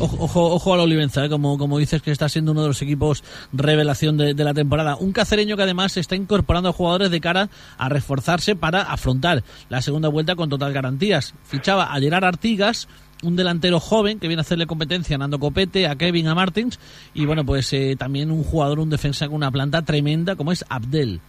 [0.00, 1.28] Ojo, ojo, a la Olivenza, ¿eh?
[1.28, 3.22] como, como dices que está siendo uno de los equipos
[3.52, 4.96] revelación de, la temporada.
[4.96, 9.82] Un cacereño que además está incorporando a jugadores de cara a reforzarse para afrontar la
[9.82, 11.34] segunda vuelta con total garantías.
[11.44, 12.88] Fichaba a Gerard Artigas,
[13.22, 16.78] un delantero joven que viene a hacerle competencia a Nando Copete, a Kevin, a Martins
[17.14, 20.64] y bueno, pues eh, también un jugador, un defensa con una planta tremenda como es
[20.68, 21.20] Abdel.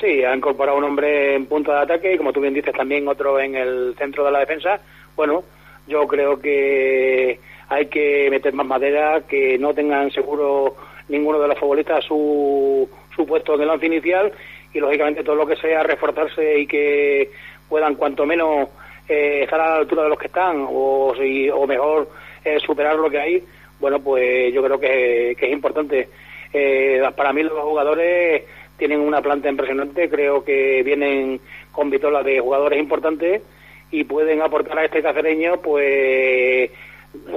[0.00, 3.08] Sí, ha incorporado un hombre en punto de ataque y como tú bien dices también
[3.08, 4.80] otro en el centro de la defensa.
[5.14, 5.42] Bueno,
[5.86, 10.76] yo creo que hay que meter más madera, que no tengan seguro
[11.08, 14.32] ninguno de los futbolistas su, su puesto en el once inicial
[14.74, 17.30] y lógicamente todo lo que sea reforzarse y que
[17.68, 18.68] puedan cuanto menos
[19.08, 22.08] eh, estar a la altura de los que están o, si, o mejor
[22.44, 23.44] eh, superar lo que hay,
[23.78, 26.08] bueno, pues yo creo que, es importante.
[26.52, 28.44] Eh, para mí los jugadores
[28.78, 31.40] tienen una planta impresionante, creo que vienen
[31.72, 33.42] con vitola de jugadores importantes
[33.90, 36.70] y pueden aportar a este cacereño pues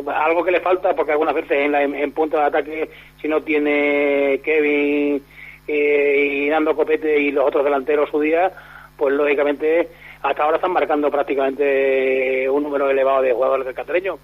[0.08, 2.90] algo que le falta, porque algunas veces en, la, en, punto de ataque,
[3.22, 5.22] si no tiene Kevin
[5.68, 8.52] eh, y Nando Copete y los otros delanteros su día,
[9.00, 9.90] pues lógicamente
[10.22, 14.20] hasta ahora están marcando prácticamente un número elevado de jugadores del catreño.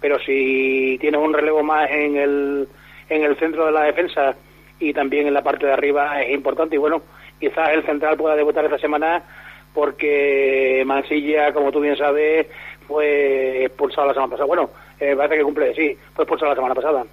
[0.00, 2.68] Pero si tienes un relevo más en el,
[3.08, 4.36] en el centro de la defensa
[4.78, 6.76] y también en la parte de arriba es importante.
[6.76, 7.02] Y bueno,
[7.40, 9.22] quizás el central pueda debutar esta semana
[9.74, 12.46] porque Mansilla, como tú bien sabes,
[12.86, 14.46] fue expulsado la semana pasada.
[14.46, 17.04] Bueno, eh, parece que cumple, sí, fue expulsado la semana pasada.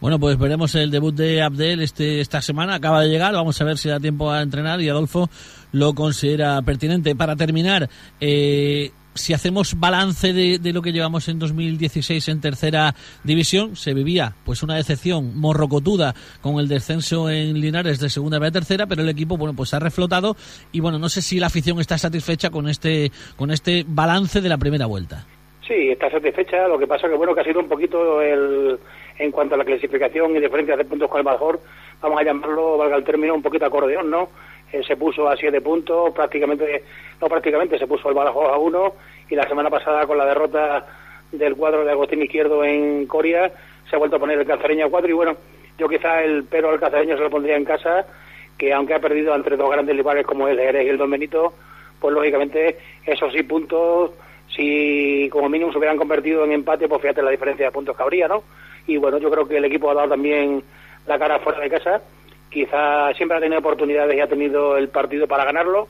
[0.00, 2.74] Bueno, pues veremos el debut de Abdel este, esta semana.
[2.74, 5.28] Acaba de llegar, vamos a ver si da tiempo a entrenar y Adolfo
[5.72, 7.16] lo considera pertinente.
[7.16, 7.88] Para terminar,
[8.20, 13.94] eh, si hacemos balance de, de, lo que llevamos en 2016 en tercera división, se
[13.94, 19.02] vivía pues una decepción morrocotuda con el descenso en Linares de segunda a tercera, pero
[19.02, 20.36] el equipo bueno pues ha reflotado
[20.72, 24.48] y bueno no sé si la afición está satisfecha con este con este balance de
[24.48, 25.24] la primera vuelta.
[25.66, 26.68] Sí, está satisfecha.
[26.68, 28.78] Lo que pasa que bueno que ha sido un poquito el
[29.18, 31.60] en cuanto a la clasificación y diferencias de puntos con el mejor,
[32.00, 34.28] vamos a llamarlo, valga el término, un poquito acordeón, ¿no?
[34.72, 36.82] Eh, se puso a siete puntos, prácticamente,
[37.20, 38.94] no prácticamente, se puso el Badajoz a uno
[39.30, 40.86] y la semana pasada con la derrota
[41.32, 43.52] del cuadro de Agustín Izquierdo en Coria
[43.88, 45.36] se ha vuelto a poner el Cazareño a cuatro y bueno,
[45.78, 48.06] yo quizá el pero al Cazareño se lo pondría en casa,
[48.58, 51.54] que aunque ha perdido entre dos grandes rivales como el Jerez y el Don Benito,
[52.00, 54.12] pues lógicamente esos sí puntos,
[54.56, 58.02] si como mínimo se hubieran convertido en empate, pues fíjate la diferencia de puntos que
[58.02, 58.42] habría, ¿no?
[58.86, 60.62] Y bueno, yo creo que el equipo ha dado también
[61.06, 62.02] la cara fuera de casa
[62.56, 65.88] quizá siempre ha tenido oportunidades y ha tenido el partido para ganarlo,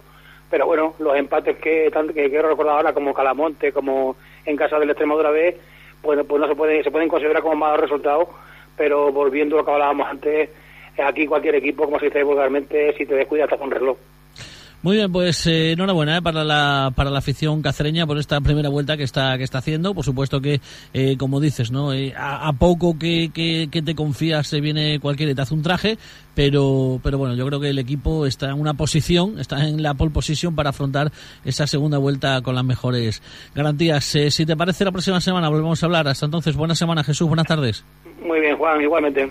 [0.51, 4.91] pero bueno, los empates que, que quiero recordar ahora como Calamonte, como en casa del
[4.91, 5.57] Extremadura B,
[6.03, 8.29] bueno, pues no se puede, se pueden considerar como malos resultados,
[8.77, 10.51] pero volviendo a lo que hablábamos antes,
[10.99, 13.97] aquí cualquier equipo, como se dice vulgarmente, si te descuidas hasta con reloj.
[14.83, 18.69] Muy bien, pues eh, enhorabuena eh, para la para la afición cacereña por esta primera
[18.69, 19.95] vuelta que está que está haciendo.
[19.95, 20.61] Por supuesto que,
[20.93, 25.35] eh, como dices, no eh, a, poco que, que, te confías se viene cualquiera y
[25.35, 25.99] te hace un traje,
[26.35, 29.95] pero pero bueno, yo creo que el equipo está en una posición, está en la
[29.95, 31.11] pole position para afrontar
[31.45, 33.23] esa segunda vuelta con las mejores
[33.55, 34.05] garantías.
[34.05, 36.07] si te parece, la próxima semana volvemos a hablar.
[36.07, 37.27] Hasta entonces, buena semana, Jesús.
[37.27, 37.85] Buenas tardes.
[38.23, 39.29] Muy bien, Juan, igualmente.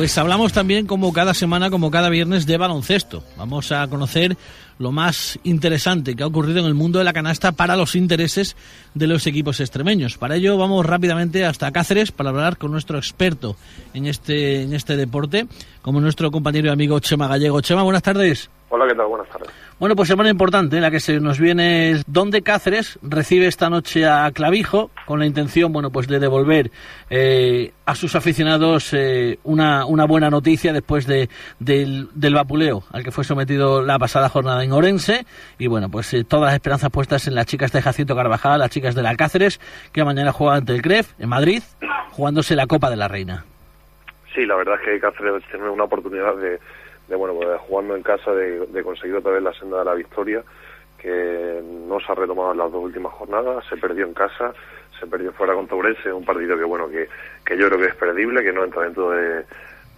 [0.00, 3.22] Pues hablamos también, como cada semana, como cada viernes, de baloncesto.
[3.36, 4.34] Vamos a conocer
[4.78, 8.56] lo más interesante que ha ocurrido en el mundo de la canasta para los intereses
[8.94, 10.16] de los equipos extremeños.
[10.16, 13.56] Para ello vamos rápidamente hasta Cáceres para hablar con nuestro experto
[13.92, 15.46] en este, en este deporte,
[15.82, 17.60] como nuestro compañero y amigo Chema Gallego.
[17.60, 18.50] Chema, buenas tardes.
[18.72, 19.06] Hola, ¿qué tal?
[19.06, 19.50] Buenas tardes.
[19.80, 23.68] Bueno, pues semana importante en la que se nos viene es donde Cáceres recibe esta
[23.68, 26.70] noche a Clavijo con la intención, bueno, pues de devolver
[27.08, 33.02] eh, a sus aficionados eh, una, una buena noticia después de, del, del vapuleo al
[33.02, 35.26] que fue sometido la pasada jornada en Orense
[35.58, 38.70] y bueno, pues eh, todas las esperanzas puestas en las chicas de Jacinto Carvajal, las
[38.70, 39.60] chicas de la Cáceres,
[39.92, 41.62] que mañana juegan ante el CREF en Madrid,
[42.10, 43.46] jugándose la Copa de la Reina.
[44.34, 46.60] Sí, la verdad es que Cáceres tiene una oportunidad de
[47.10, 50.42] de bueno pues jugando en casa de, conseguir otra vez la senda de la victoria
[50.96, 54.54] que no se ha retomado en las dos últimas jornadas se perdió en casa
[54.98, 57.08] se perdió fuera contra Urense un partido que bueno que,
[57.44, 59.44] que yo creo que es perdible que no entra dentro de,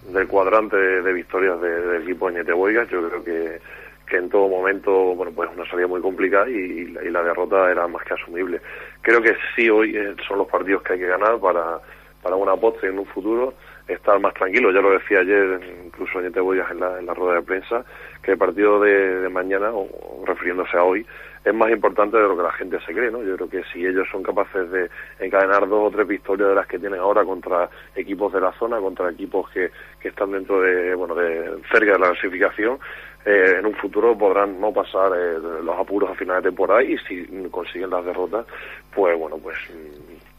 [0.09, 3.61] del cuadrante de, victorias del de equipo de Boigas yo creo que
[4.09, 7.87] que en todo momento bueno pues una salida muy complicada y, y, la, derrota era
[7.89, 8.61] más que asumible.
[9.01, 11.79] Creo que sí hoy eh, son los partidos que hay que ganar para
[12.23, 13.55] para una postre en un futuro
[13.93, 14.71] estar más tranquilo.
[14.71, 17.85] Ya lo decía ayer, incluso en Boyas en la, en la rueda de prensa,
[18.23, 21.07] que el partido de, de mañana, o, o, refiriéndose a hoy,
[21.45, 23.23] es más importante de lo que la gente se cree, ¿no?
[23.23, 26.67] Yo creo que si ellos son capaces de encadenar dos o tres victorias de las
[26.69, 30.95] que tienen ahora contra equipos de la zona, contra equipos que, que están dentro de,
[30.95, 32.79] bueno, de cerca de la clasificación,
[33.25, 36.97] eh, en un futuro podrán no pasar eh, los apuros a final de temporada y
[36.99, 38.47] si consiguen las derrotas,
[38.95, 39.57] pues bueno, pues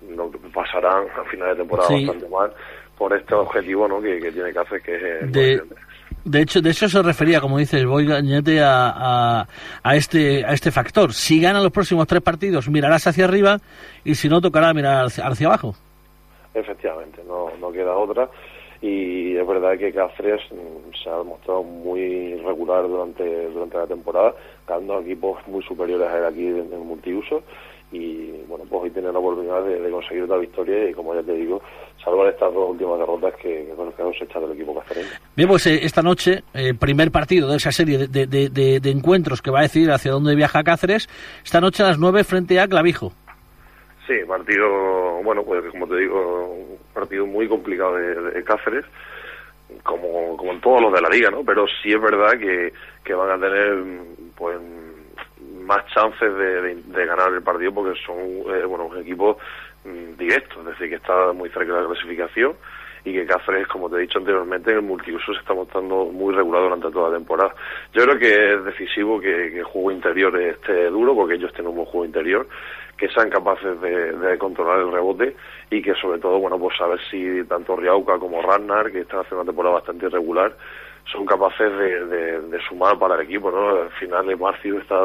[0.10, 2.06] no pasarán a final de temporada sí.
[2.06, 2.54] bastante mal
[2.98, 4.02] por este objetivo ¿no?
[4.02, 5.62] que, que tiene que hacer que es de,
[6.26, 9.48] de hecho de eso se refería como dices voy a, a,
[9.84, 11.14] a, este a este factor.
[11.14, 13.58] Si ganan los próximos tres partidos mirarás hacia arriba
[14.04, 15.76] y si no tocará mirar hacia, hacia abajo.
[16.54, 18.30] Efectivamente no, no queda otra.
[18.82, 20.42] Y es verdad que Cáceres
[21.02, 24.34] se ha mostrado muy regular durante durante la temporada
[24.68, 27.44] ganando equipos muy superiores a él aquí en el multiuso
[27.94, 31.22] y bueno, pues hoy tiene la oportunidad de, de, conseguir otra victoria y como ya
[31.22, 31.62] te digo,
[32.04, 35.10] salvar estas dos últimas derrotas que, que, bueno, que hemos echado el equipo castellano.
[35.36, 39.42] Bien, pues eh, esta noche, eh, primer partido de esa serie de, de, de, encuentros
[39.44, 41.08] que va a decidir hacia dónde viaja Cáceres,
[41.44, 43.12] esta noche a las 9 frente a Clavijo.
[44.08, 48.86] Sí, Sí, partido, bueno, pues como te digo, un partido muy complicado de, de Cáceres,
[49.84, 51.44] como, como en todos los de la liga, ¿no?
[51.44, 53.84] Pero sí es verdad que, que van a tener,
[54.36, 54.58] pues,
[55.64, 59.38] más chances de, de, ganar el partido porque son, eh, bueno, un equipo
[59.86, 62.56] mm, directo, es decir, que está muy cerca de la clasificación
[63.06, 66.34] y que Cáceres, como te he dicho anteriormente, en el multiuso se está mostrando muy
[66.34, 67.54] regular durante toda la temporada.
[67.94, 71.76] Yo creo que es decisivo que, el juego interior esté duro, porque ellos tienen un
[71.76, 72.48] buen juego interior,
[72.98, 75.36] que sean capaces de, controlar el rebote
[75.70, 79.42] y que sobre todo, bueno, pues saber si tanto Riauca como Ragnar, que están haciendo
[79.42, 80.56] una temporada bastante irregular,
[81.12, 83.82] son capaces de, sumar para el equipo, ¿no?
[83.82, 84.96] Al final, Marcio está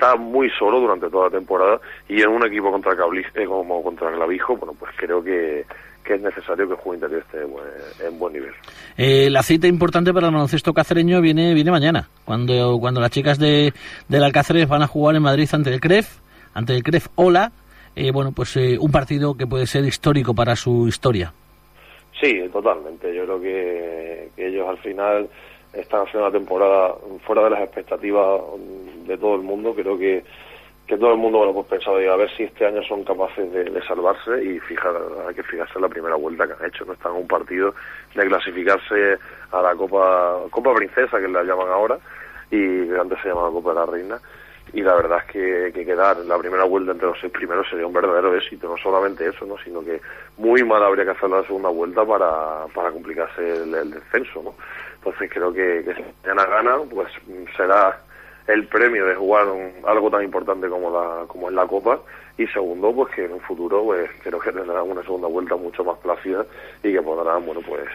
[0.00, 4.10] está muy solo durante toda la temporada y en un equipo contra eh, como contra
[4.10, 5.66] Clavijo, bueno, pues creo que,
[6.02, 8.52] que es necesario que el juego interior esté en buen nivel.
[8.96, 13.38] Eh, la cita importante para el baloncesto cacereño viene viene mañana, cuando cuando las chicas
[13.38, 13.72] de
[14.08, 16.18] del Alcáceres van a jugar en Madrid ante el CREF
[16.54, 17.52] ante el CREF Ola,
[17.94, 21.32] eh, bueno, pues eh, un partido que puede ser histórico para su historia.
[22.20, 23.14] Sí, totalmente.
[23.14, 25.28] Yo creo que, ellos al final
[25.72, 26.94] están haciendo una temporada
[27.26, 28.42] fuera de las expectativas
[29.06, 29.74] de todo el mundo.
[29.74, 30.24] Creo que,
[30.86, 33.82] que todo el mundo bueno, pues pensado a ver si este año son capaces de,
[33.82, 34.94] salvarse y fijar,
[35.28, 36.84] hay que fijarse en la primera vuelta que han hecho.
[36.84, 37.74] No están en un partido
[38.14, 39.18] de clasificarse
[39.52, 41.98] a la Copa Copa Princesa, que la llaman ahora,
[42.50, 44.20] y antes se llamaba Copa de la Reina
[44.72, 47.68] y la verdad es que, que, quedar en la primera vuelta entre los seis primeros
[47.68, 49.56] sería un verdadero éxito, no solamente eso, ¿no?
[49.58, 50.00] sino que
[50.38, 54.42] muy mal habría que hacer la segunda vuelta para, para complicarse el, descenso.
[54.42, 54.54] ¿no?
[55.00, 57.08] Entonces creo que, que si mañana gana, pues
[57.56, 57.98] será
[58.46, 59.46] el premio de jugar
[59.86, 62.00] algo tan importante como la como es la Copa.
[62.36, 65.84] Y segundo pues que en un futuro pues creo que tendrán una segunda vuelta mucho
[65.84, 66.44] más plácida
[66.82, 67.88] y que podrán bueno pues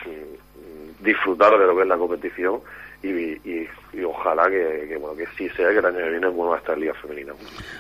[0.99, 2.61] disfrutar de lo que es la competición
[3.03, 3.67] y,
[4.03, 6.93] ojalá que, bueno, que sí sea que el año que viene vuelva a estar Liga
[7.01, 7.33] Femenina.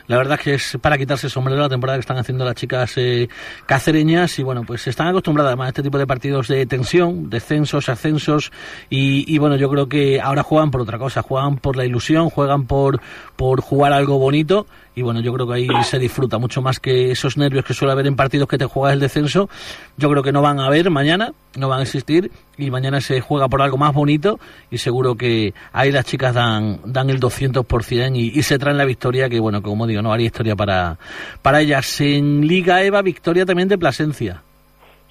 [0.07, 2.55] La verdad es que es para quitarse el sombrero la temporada que están haciendo las
[2.55, 3.27] chicas eh,
[3.65, 7.89] cacereñas y bueno, pues están acostumbradas además a este tipo de partidos de tensión, descensos,
[7.89, 8.51] ascensos
[8.89, 12.29] y, y, bueno, yo creo que ahora juegan por otra cosa, juegan por la ilusión,
[12.29, 12.99] juegan por,
[13.35, 17.11] por jugar algo bonito y bueno, yo creo que ahí se disfruta mucho más que
[17.11, 19.49] esos nervios que suele haber en partidos que te juegas el descenso.
[19.97, 23.19] Yo creo que no van a haber mañana, no van a existir y mañana se
[23.19, 24.39] juega por algo más bonito
[24.71, 28.85] y seguro que ahí las chicas dan, dan el 200% y, y se traen la
[28.85, 30.97] victoria que bueno, como digo, no haría historia para,
[31.41, 31.99] para ellas.
[32.01, 34.41] En Liga Eva, victoria también de Plasencia.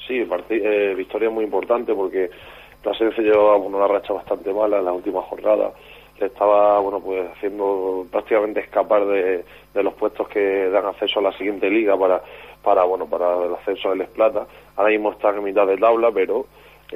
[0.07, 2.31] Sí, eh, victoria muy importante porque
[2.83, 5.73] Plasencia lleva una racha bastante mala en la última jornada
[6.19, 11.37] le estaba bueno pues haciendo prácticamente escapar de, los puestos que dan acceso a la
[11.37, 12.23] siguiente liga para
[12.63, 16.47] para bueno para el ascenso del Esplata ahora mismo está en mitad de tabla pero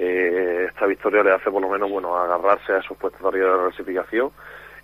[0.00, 3.50] eh, esta victoria le hace por lo menos bueno agarrarse a esos puestos de arriba
[3.50, 4.30] de la clasificación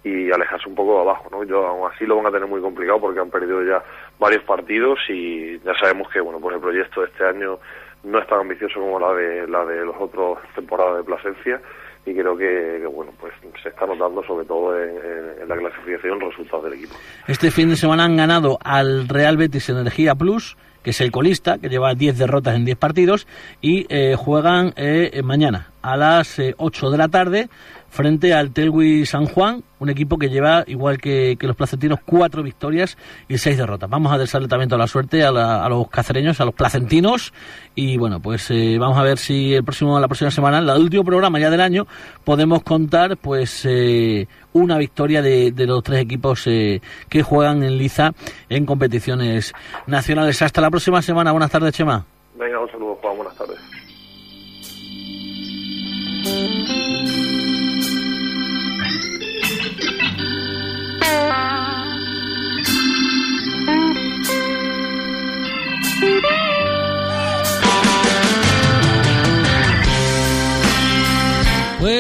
[0.03, 2.61] y alejarse un poco de abajo no yo aún así lo van a tener muy
[2.61, 3.81] complicado porque han perdido ya
[4.19, 7.61] varios partidos y ya sabemos que bueno pues el proyecto de este año
[8.03, 11.61] no es tan ambicioso como la de la de los otros temporadas de Plasencia
[12.07, 16.75] y creo que, bueno pues se está notando sobre todo en, la clasificación resultados del
[16.75, 16.95] equipo.
[17.29, 21.59] Este fin de semana han ganado al Real Betis Energía Plus, que es el colista,
[21.59, 23.27] que lleva 10 derrotas en 10 partidos,
[23.61, 27.49] y eh, juegan eh, mañana a las 8 eh, de la tarde
[27.95, 32.99] frente al Telwi San Juan, un equipo que lleva, igual que, los placentinos, cuatro victorias
[33.29, 33.89] y seis derrotas.
[33.89, 35.31] Vamos a desearle también toda la suerte a,
[35.69, 37.33] los cacereños, a los placentinos,
[37.77, 41.05] y bueno, pues eh, vamos a ver si el próximo, la próxima semana, el último
[41.05, 41.87] programa ya del año,
[42.25, 48.11] podemos contar pues eh, una victoria de, los tres equipos eh, que juegan en Liza
[48.49, 49.53] en competiciones
[49.87, 50.43] nacionales.
[50.43, 51.31] Hasta la próxima semana.
[51.31, 52.05] Buenas tardes, Chema.
[52.35, 53.17] Venga, un saludo, Juan.
[53.17, 53.61] Buenas tardes.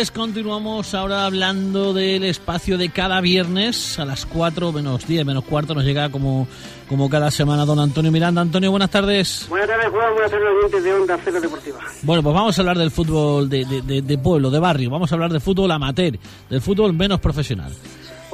[0.04, 5.44] Pues continuamos ahora hablando del espacio de cada viernes a las 4 menos 10, menos
[5.44, 6.46] cuarto nos llega como,
[6.88, 8.40] como cada semana don Antonio Miranda.
[8.40, 9.46] Antonio, buenas tardes.
[9.48, 10.12] Buenas tardes, Juan.
[10.12, 11.80] Buenas tardes, de Onda Cero Deportiva.
[12.02, 14.90] Bueno, pues vamos a hablar del fútbol de, de, de, pueblo, de barrio.
[14.90, 16.18] Vamos a hablar de fútbol amateur,
[16.50, 17.72] del fútbol menos profesional.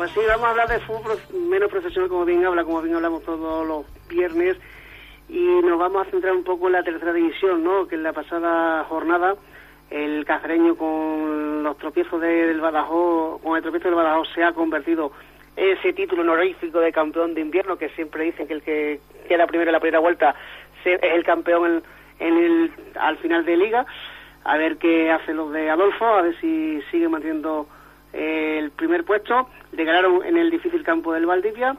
[0.01, 1.19] Pues sí, vamos a hablar de fútbol
[1.51, 4.57] menos profesional, como bien habla, como bien hablamos todos los viernes.
[5.29, 7.87] Y nos vamos a centrar un poco en la tercera división, ¿no?
[7.87, 9.35] Que en la pasada jornada
[9.91, 15.13] el cacereño con los tropiezos del Badajoz, con el tropiezo del Badajoz se ha convertido
[15.55, 19.69] ese título honorífico de campeón de invierno que siempre dicen que el que queda primero
[19.69, 20.35] en la primera vuelta
[20.83, 21.83] es el campeón
[22.19, 23.85] en, el, al final de liga.
[24.45, 27.69] A ver qué hacen los de Adolfo, a ver si sigue manteniendo
[28.13, 29.49] el primer puesto.
[29.73, 31.77] Le ganaron en el difícil campo del Valdivia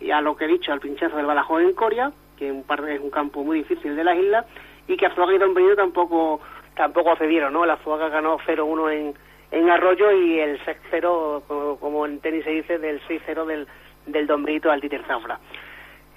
[0.00, 2.88] y a lo que he dicho, al pinchazo del Badajoz en Coria, que un par
[2.88, 4.46] es un campo muy difícil de las islas,
[4.88, 6.40] y que Azuaga y Don Benito tampoco,
[6.74, 7.64] tampoco cedieron, ¿no?
[7.64, 9.14] La Azuaga ganó 0-1 en,
[9.52, 13.68] en Arroyo y el 6-0, como, como en tenis se dice, del 6-0 del,
[14.06, 15.38] del Don Benito al Dieter Zafra.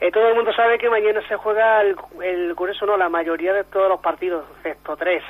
[0.01, 2.55] Eh, todo el mundo sabe que mañana se juega el, el
[2.85, 5.23] no, la mayoría de todos los partidos, excepto tres.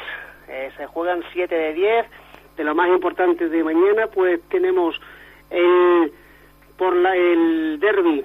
[0.48, 2.06] Eh, se juegan 7 de 10.
[2.58, 5.00] De lo más importante de mañana, pues tenemos
[5.50, 6.12] el,
[6.78, 8.24] por la, el derby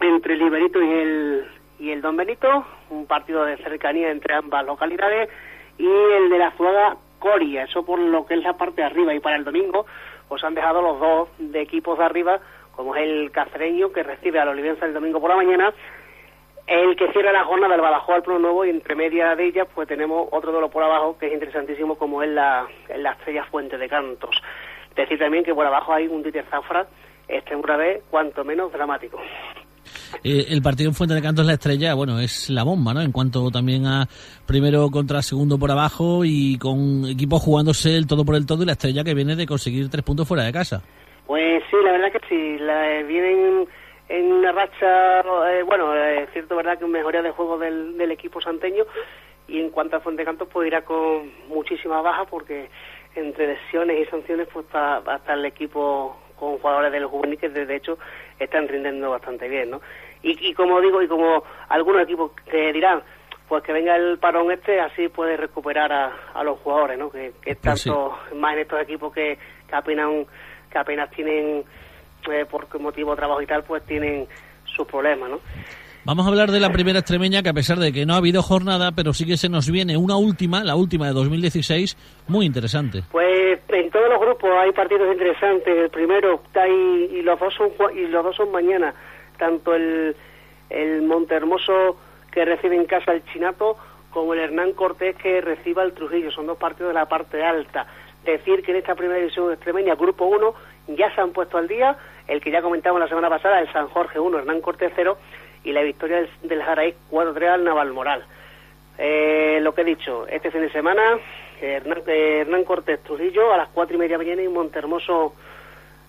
[0.00, 1.46] entre el Iberito y el,
[1.78, 5.28] y el Don Benito, un partido de cercanía entre ambas localidades,
[5.78, 9.14] y el de la Zuaga Coria, eso por lo que es la parte de arriba.
[9.14, 9.86] Y para el domingo,
[10.28, 12.40] pues han dejado los dos de equipos de arriba
[12.80, 15.74] como es el cacereño que recibe a la Olivenza el domingo por la mañana,
[16.66, 19.68] el que cierra la jornada del Badajoz al Pro Nuevo y entre media de ellas
[19.74, 23.76] pues tenemos otro duelo por abajo que es interesantísimo como es la, la Estrella Fuente
[23.78, 24.40] de Cantos.
[24.94, 26.86] Decir también que por abajo hay un Dieter Zafra,
[27.28, 29.20] este una vez cuanto menos dramático.
[30.22, 33.00] Eh, el partido en Fuente de Cantos La Estrella, bueno, es la bomba, ¿no?
[33.00, 34.06] En cuanto también a
[34.46, 38.66] primero contra segundo por abajo y con equipos jugándose el todo por el todo y
[38.66, 40.82] La Estrella que viene de conseguir tres puntos fuera de casa.
[41.26, 43.68] Pues sí, la verdad que sí, la, vienen
[44.10, 48.40] en una racha, eh, bueno, es cierto, verdad que mejoría de juego del, del equipo
[48.40, 48.84] santeño
[49.46, 52.68] y en cuanto a Fuente Cantos pues irá con muchísimas bajas porque
[53.14, 57.48] entre lesiones y sanciones pues va, a estar el equipo con jugadores del juvenil que
[57.48, 57.98] de hecho
[58.38, 59.80] están rindiendo bastante bien, ¿no?
[60.22, 63.02] Y, y como digo, y como algunos equipos que dirán,
[63.48, 67.10] pues que venga el parón este, así puede recuperar a, a los jugadores, ¿no?
[67.10, 69.38] Que, que Pues tanto más en estos equipos que,
[69.68, 70.08] que apenas
[70.70, 71.64] que apenas tienen,
[72.30, 74.26] eh, por motivo de trabajo y tal, pues tienen
[74.64, 75.40] sus problemas, ¿no?
[76.02, 78.42] Vamos a hablar de la primera extremeña, que a pesar de que no ha habido
[78.42, 83.02] jornada, pero sí que se nos viene una última, la última de 2016, muy interesante.
[83.12, 85.76] Pues en todos los grupos hay partidos interesantes.
[85.76, 88.94] El primero está ahí, y los dos son y los dos son mañana.
[89.36, 90.16] Tanto el,
[90.70, 91.98] el Montehermoso
[92.30, 93.76] que recibe en casa el Chinato
[94.10, 96.30] como el Hernán Cortés que reciba el Trujillo.
[96.30, 97.86] Son dos partidos de la parte alta.
[98.24, 100.54] Decir que en esta primera división extremeña, grupo 1,
[100.88, 101.96] ya se han puesto al día.
[102.26, 105.18] El que ya comentamos la semana pasada, el San Jorge 1, Hernán Cortés 0
[105.64, 108.24] y la victoria del, del Jaraí 4-3 al Navalmoral.
[108.98, 111.18] Eh, lo que he dicho, este fin de semana,
[111.60, 115.34] Hernán, eh, Hernán Cortés Trujillo a las cuatro y media mañana y Montermoso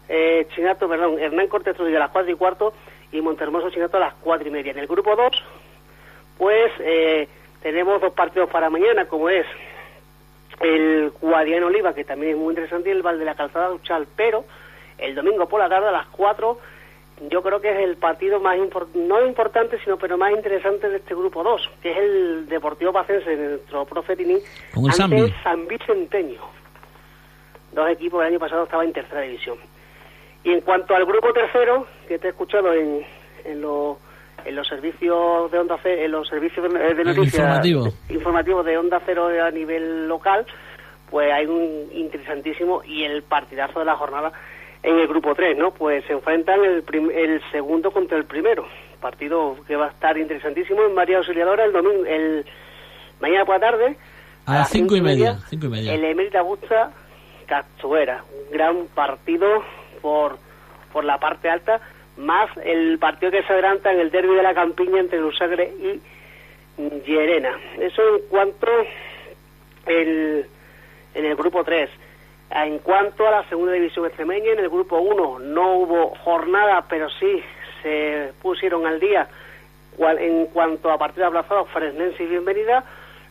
[0.10, 2.74] eh, Chinato, perdón, Hernán Cortés Trujillo a las cuatro y cuarto
[3.12, 4.72] y Montermoso Chinato a las cuatro y media.
[4.72, 5.32] En el grupo 2,
[6.38, 7.30] pues eh,
[7.62, 9.46] tenemos dos partidos para mañana, como es
[10.62, 14.08] el Guadiana Oliva, que también es muy interesante, y el Val de la Calzada Uchal,
[14.16, 14.46] pero
[14.98, 16.58] el domingo por la tarde a las 4
[17.30, 20.98] yo creo que es el partido más impor no importante, sino pero más interesante de
[20.98, 24.40] este grupo 2, que es el Deportivo Pacense, nuestro profe Tini,
[25.00, 26.42] ante el San Vicenteño.
[27.74, 29.58] Dos equipos el año pasado estaban en tercera división.
[30.44, 33.06] Y en cuanto al grupo tercero, que te he escuchado en,
[33.46, 33.98] en, los
[34.46, 37.88] en los servicios de Onda Cero, en los servicios de, de El noticias informativo.
[38.10, 40.46] informativos de Onda Cero a nivel local,
[41.10, 44.32] pues hay un interesantísimo y el partidazo de la jornada
[44.84, 45.72] en el grupo 3, ¿no?
[45.72, 48.66] Pues se enfrentan el, prim- el segundo contra el primero.
[49.00, 52.46] Partido que va a estar interesantísimo en María Auxiliadora el domingo, el
[53.20, 53.98] mañana por la tarde.
[54.46, 55.94] A las cinco y media, cinco y media.
[55.94, 56.92] El Emérita Busta
[57.46, 58.24] Cazuera.
[58.48, 59.48] Un gran partido
[60.02, 60.38] por,
[60.94, 61.80] por la parte alta,
[62.22, 66.02] más el partido que se adelanta en el derby de la campiña entre Lusagre y
[67.06, 67.58] Llerena.
[67.80, 68.68] Eso en cuanto
[69.86, 70.46] el,
[71.14, 71.90] en el grupo 3.
[72.52, 77.10] En cuanto a la segunda división extremeña, en el grupo 1 no hubo jornada, pero
[77.10, 77.44] sí
[77.82, 79.28] se pusieron al día
[79.98, 82.84] en cuanto a partidos aplazados Fresnense y Bienvenida.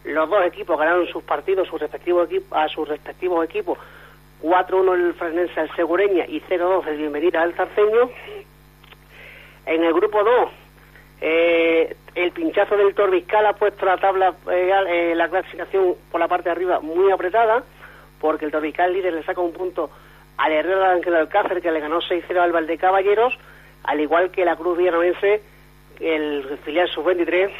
[0.04, 3.78] Los dos equipos ganaron sus partidos sus respectivos a sus respectivos equipos.
[4.42, 8.10] 4-1 el Fresnense al Segureña y 0-2 el Bienvenida al Zarceño.
[9.70, 10.50] En el grupo 2,
[11.20, 16.26] eh, el pinchazo del Torbiscal ha puesto la tabla, eh, eh, la clasificación por la
[16.26, 17.62] parte de arriba muy apretada,
[18.20, 19.88] porque el Torbiscal líder le saca un punto
[20.38, 23.38] al Herrera Ángel Alcácer, que le ganó 6-0 al Valdecaballeros,
[23.84, 25.40] al igual que la Cruz Villanovense,
[26.00, 27.52] el filial sub-23,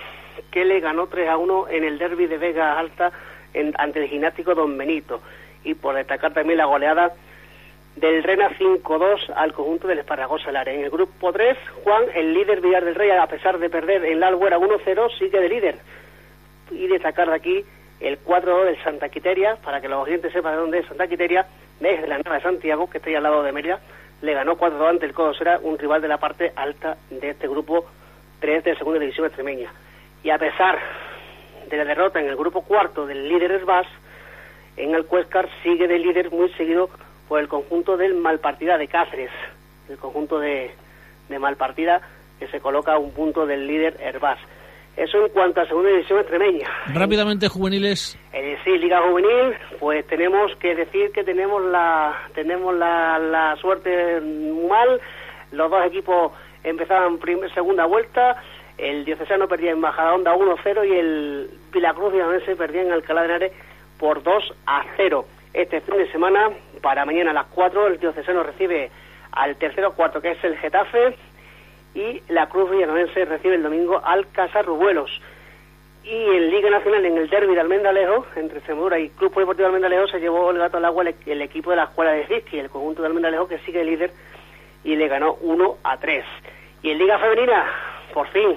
[0.50, 3.12] que le ganó 3-1 en el derby de Vega Alta
[3.78, 5.20] ante el gimnástico Don Benito.
[5.62, 7.12] Y por destacar también la goleada
[8.00, 10.72] del Rena 5-2 al conjunto del Esparragosa Lara.
[10.72, 14.20] En el grupo 3, Juan, el líder Villar del Rey, a pesar de perder en
[14.20, 15.76] la Albuera 1-0, sigue de líder.
[16.70, 17.64] Y destacar de aquí
[18.00, 21.46] el 4-2 del Santa Quiteria, para que los oyentes sepan de dónde es Santa Quiteria,
[21.78, 23.80] desde la Nava de Santiago, que está ahí al lado de Mérida,
[24.22, 27.48] le ganó 4-2 ante el Codo Sera, un rival de la parte alta de este
[27.48, 27.84] grupo
[28.40, 29.70] 3 de segunda división extremeña.
[30.22, 30.78] Y a pesar
[31.68, 33.86] de la derrota en el grupo cuarto del líder Esbas,
[34.76, 36.88] en el Cuescar sigue de líder muy seguido
[37.30, 39.30] por el conjunto del Malpartida de Cáceres,
[39.88, 40.72] el conjunto de,
[41.28, 42.00] de Malpartida
[42.40, 44.40] que se coloca a un punto del líder Herbás.
[44.96, 46.66] Eso en cuanto a segunda división extremeña.
[46.92, 48.18] Rápidamente, juveniles.
[48.32, 54.20] Eh, sí, Liga Juvenil, pues tenemos que decir que tenemos la tenemos la, la suerte
[54.68, 55.00] mal.
[55.52, 56.32] Los dos equipos
[56.64, 58.42] empezaban primer, segunda vuelta.
[58.76, 62.12] El Diocesano perdía en Bajada Onda 1-0 y el Vilacruz
[62.44, 63.52] se perdía en Alcalá de Henares
[64.00, 65.24] por 2 a 0.
[65.52, 68.90] Este fin de semana, para mañana a las 4, el Diocesano recibe
[69.32, 71.16] al tercero cuarto, que es el Getafe,
[71.94, 75.10] y la Cruz Villanovense recibe el domingo al Casarrubuelos.
[76.04, 79.66] Y en Liga Nacional, en el derby de Almendalejo, entre Extremadura y Club Deportivo de
[79.66, 82.70] Almendalejo, se llevó el gato al agua el, equipo de la Escuela de Fiski, el
[82.70, 84.12] conjunto de Almendalejo, que sigue líder
[84.84, 86.24] y le ganó 1 a 3.
[86.82, 87.66] Y en Liga Femenina,
[88.14, 88.56] por fin,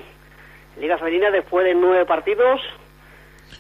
[0.77, 2.61] Liga Femenina después de nueve partidos.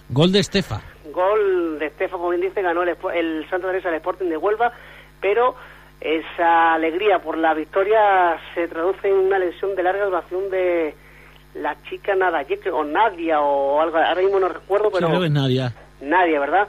[0.09, 0.81] Gol de Estefa.
[1.11, 4.71] Gol de Estefa, como bien dice, ganó el, el Santa Teresa del Sporting de Huelva,
[5.21, 5.55] pero
[6.01, 10.95] esa alegría por la victoria se traduce en una lesión de larga duración de
[11.55, 15.07] la chica Nada, o Nadia o algo, ahora mismo no recuerdo, pero...
[15.21, 15.73] Sí, Nadia.
[16.01, 16.67] Nadia, ¿verdad?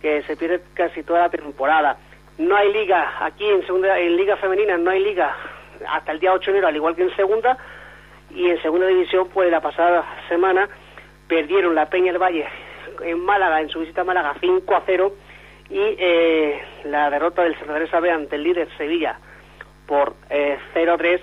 [0.00, 1.96] Que se pierde casi toda la temporada.
[2.38, 5.36] No hay liga, aquí en segunda en liga femenina no hay liga
[5.88, 7.56] hasta el día 8 de enero, al igual que en segunda,
[8.30, 10.68] y en segunda división, pues la pasada semana
[11.34, 12.46] perdieron la Peña del Valle
[13.02, 15.12] en Málaga, en su visita a Málaga, 5 a 0,
[15.68, 19.18] y eh, la derrota del Santa B ante el líder Sevilla
[19.84, 21.20] por eh, 0-3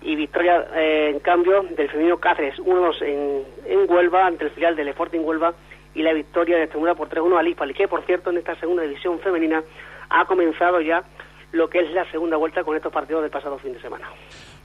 [0.00, 4.74] y victoria eh, en cambio del femenino Cáceres 1-2 en, en, Huelva ante el filial
[4.74, 5.52] del Sporting Huelva
[5.94, 8.84] y la victoria de Extremadura por 3-1 al Hispali que por cierto en esta segunda
[8.84, 9.62] división femenina
[10.08, 11.04] ha comenzado ya
[11.52, 14.08] lo que es la segunda vuelta con estos partidos del pasado fin de semana.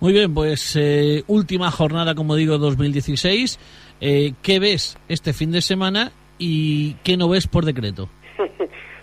[0.02, 3.60] Muy bien, pues eh, última jornada, como digo, 2016.
[4.02, 8.10] Eh, ¿Qué ves este fin de semana y qué no ves por decreto?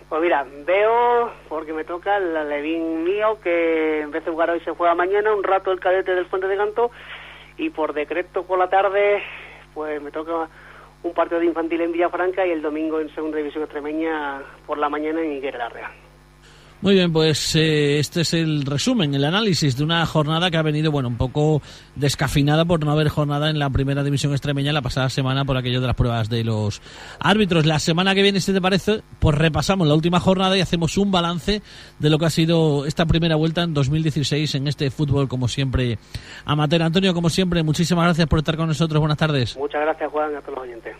[0.09, 4.59] Pues mira, veo, porque me toca el Levín mío, que en vez de jugar hoy
[4.61, 6.89] se juega mañana, un rato el cadete del Fuente de Canto,
[7.59, 9.21] y por decreto por la tarde,
[9.75, 10.49] pues me toca
[11.03, 14.89] un partido de infantil en Villafranca y el domingo en Segunda División Extremeña por la
[14.89, 15.69] mañana en Higuera.
[16.81, 20.61] Muy bien, pues eh, este es el resumen, el análisis de una jornada que ha
[20.61, 21.61] venido, bueno, un poco
[21.95, 25.81] descafinada por no haber jornada en la primera división extremeña la pasada semana por aquello
[25.81, 26.81] de las pruebas de los
[27.19, 27.65] árbitros.
[27.65, 31.11] La semana que viene, si te parece, pues repasamos la última jornada y hacemos un
[31.11, 31.61] balance
[31.99, 35.97] de lo que ha sido esta primera vuelta en 2016 en este fútbol, como siempre,
[36.45, 36.81] amateur.
[36.83, 39.01] Antonio, como siempre, muchísimas gracias por estar con nosotros.
[39.01, 39.57] Buenas tardes.
[39.57, 40.95] Muchas gracias, Juan, a todos los oyentes.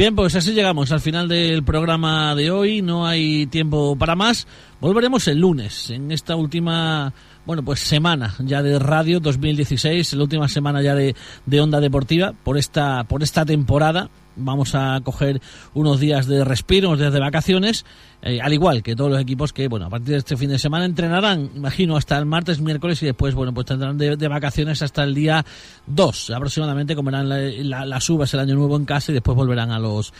[0.00, 2.80] Bien, pues así llegamos al final del programa de hoy.
[2.80, 4.46] No hay tiempo para más.
[4.80, 7.12] Volveremos el lunes, en esta última,
[7.44, 12.32] bueno, pues semana ya de radio 2016, la última semana ya de, de Onda Deportiva
[12.32, 15.40] por esta, por esta temporada vamos a coger
[15.74, 17.84] unos días de respiro, unos días de vacaciones,
[18.22, 20.58] eh, al igual que todos los equipos que, bueno, a partir de este fin de
[20.58, 25.02] semana entrenarán, imagino, hasta el martes, miércoles y después, bueno, pues tendrán de, vacaciones hasta
[25.04, 25.44] el día
[25.86, 30.12] 2 aproximadamente, comerán las uvas el año nuevo en casa y después volverán a los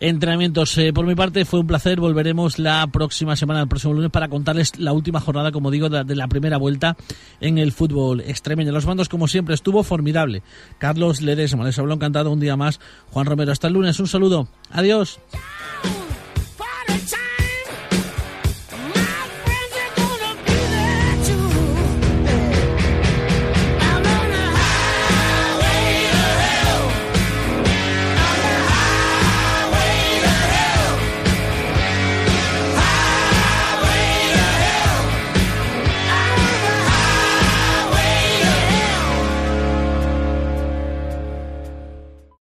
[0.00, 0.76] entrenamientos.
[0.78, 2.00] Eh, por mi parte, fue un placer.
[2.00, 6.14] Volveremos la próxima semana, el próximo lunes, para contarles la última jornada, como digo, de,
[6.14, 6.96] la primera vuelta
[7.40, 8.72] en el fútbol extremeño.
[8.72, 10.42] Los mandos, como siempre, estuvo formidable.
[10.78, 12.80] Carlos Ledesma, les habló encantado un día más.
[13.10, 13.98] Juan Romero, hasta el lunes.
[13.98, 14.48] Un saludo.
[14.70, 15.18] Adiós.